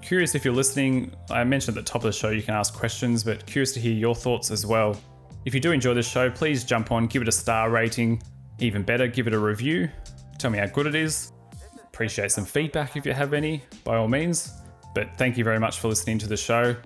curious 0.00 0.34
if 0.34 0.44
you're 0.44 0.54
listening. 0.54 1.12
I 1.30 1.44
mentioned 1.44 1.76
at 1.76 1.84
the 1.84 1.90
top 1.90 2.02
of 2.02 2.06
the 2.06 2.12
show 2.12 2.30
you 2.30 2.42
can 2.42 2.54
ask 2.54 2.74
questions, 2.74 3.22
but 3.22 3.44
curious 3.46 3.72
to 3.72 3.80
hear 3.80 3.92
your 3.92 4.14
thoughts 4.14 4.50
as 4.50 4.64
well. 4.64 4.96
If 5.44 5.54
you 5.54 5.60
do 5.60 5.72
enjoy 5.72 5.94
this 5.94 6.08
show, 6.08 6.30
please 6.30 6.64
jump 6.64 6.90
on, 6.90 7.06
give 7.06 7.22
it 7.22 7.28
a 7.28 7.32
star 7.32 7.70
rating. 7.70 8.22
Even 8.58 8.82
better, 8.82 9.06
give 9.06 9.26
it 9.26 9.34
a 9.34 9.38
review. 9.38 9.88
Tell 10.38 10.50
me 10.50 10.58
how 10.58 10.66
good 10.66 10.86
it 10.86 10.94
is. 10.94 11.32
Appreciate 11.98 12.30
some 12.30 12.44
feedback 12.44 12.96
if 12.96 13.04
you 13.04 13.12
have 13.12 13.32
any, 13.34 13.60
by 13.82 13.96
all 13.96 14.06
means. 14.06 14.52
But 14.94 15.18
thank 15.18 15.36
you 15.36 15.42
very 15.42 15.58
much 15.58 15.80
for 15.80 15.88
listening 15.88 16.16
to 16.18 16.28
the 16.28 16.36
show. 16.36 16.76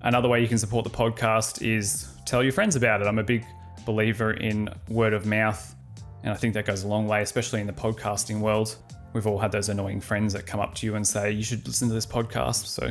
Another 0.00 0.30
way 0.30 0.40
you 0.40 0.48
can 0.48 0.56
support 0.56 0.84
the 0.84 0.90
podcast 0.90 1.60
is 1.60 2.08
tell 2.24 2.42
your 2.42 2.52
friends 2.52 2.74
about 2.74 3.02
it. 3.02 3.06
I'm 3.06 3.18
a 3.18 3.22
big 3.22 3.44
believer 3.84 4.30
in 4.30 4.70
word 4.88 5.12
of 5.12 5.26
mouth, 5.26 5.76
and 6.22 6.32
I 6.32 6.36
think 6.36 6.54
that 6.54 6.64
goes 6.64 6.84
a 6.84 6.88
long 6.88 7.06
way, 7.06 7.20
especially 7.20 7.60
in 7.60 7.66
the 7.66 7.72
podcasting 7.74 8.40
world. 8.40 8.76
We've 9.12 9.26
all 9.26 9.38
had 9.38 9.52
those 9.52 9.68
annoying 9.68 10.00
friends 10.00 10.32
that 10.32 10.46
come 10.46 10.58
up 10.58 10.74
to 10.76 10.86
you 10.86 10.94
and 10.94 11.06
say, 11.06 11.30
You 11.32 11.42
should 11.42 11.66
listen 11.66 11.88
to 11.88 11.94
this 11.94 12.06
podcast. 12.06 12.64
So 12.64 12.90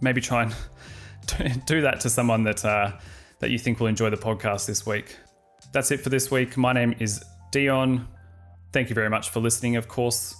maybe 0.00 0.22
try 0.22 0.50
and 1.38 1.64
do 1.66 1.82
that 1.82 2.00
to 2.00 2.08
someone 2.08 2.44
that, 2.44 2.64
uh, 2.64 2.92
that 3.40 3.50
you 3.50 3.58
think 3.58 3.78
will 3.78 3.88
enjoy 3.88 4.08
the 4.08 4.16
podcast 4.16 4.66
this 4.66 4.86
week. 4.86 5.18
That's 5.72 5.90
it 5.90 6.00
for 6.00 6.08
this 6.08 6.30
week. 6.30 6.56
My 6.56 6.72
name 6.72 6.94
is 6.98 7.22
Dion. 7.52 8.08
Thank 8.72 8.88
you 8.88 8.94
very 8.94 9.10
much 9.10 9.28
for 9.28 9.40
listening, 9.40 9.76
of 9.76 9.86
course. 9.86 10.39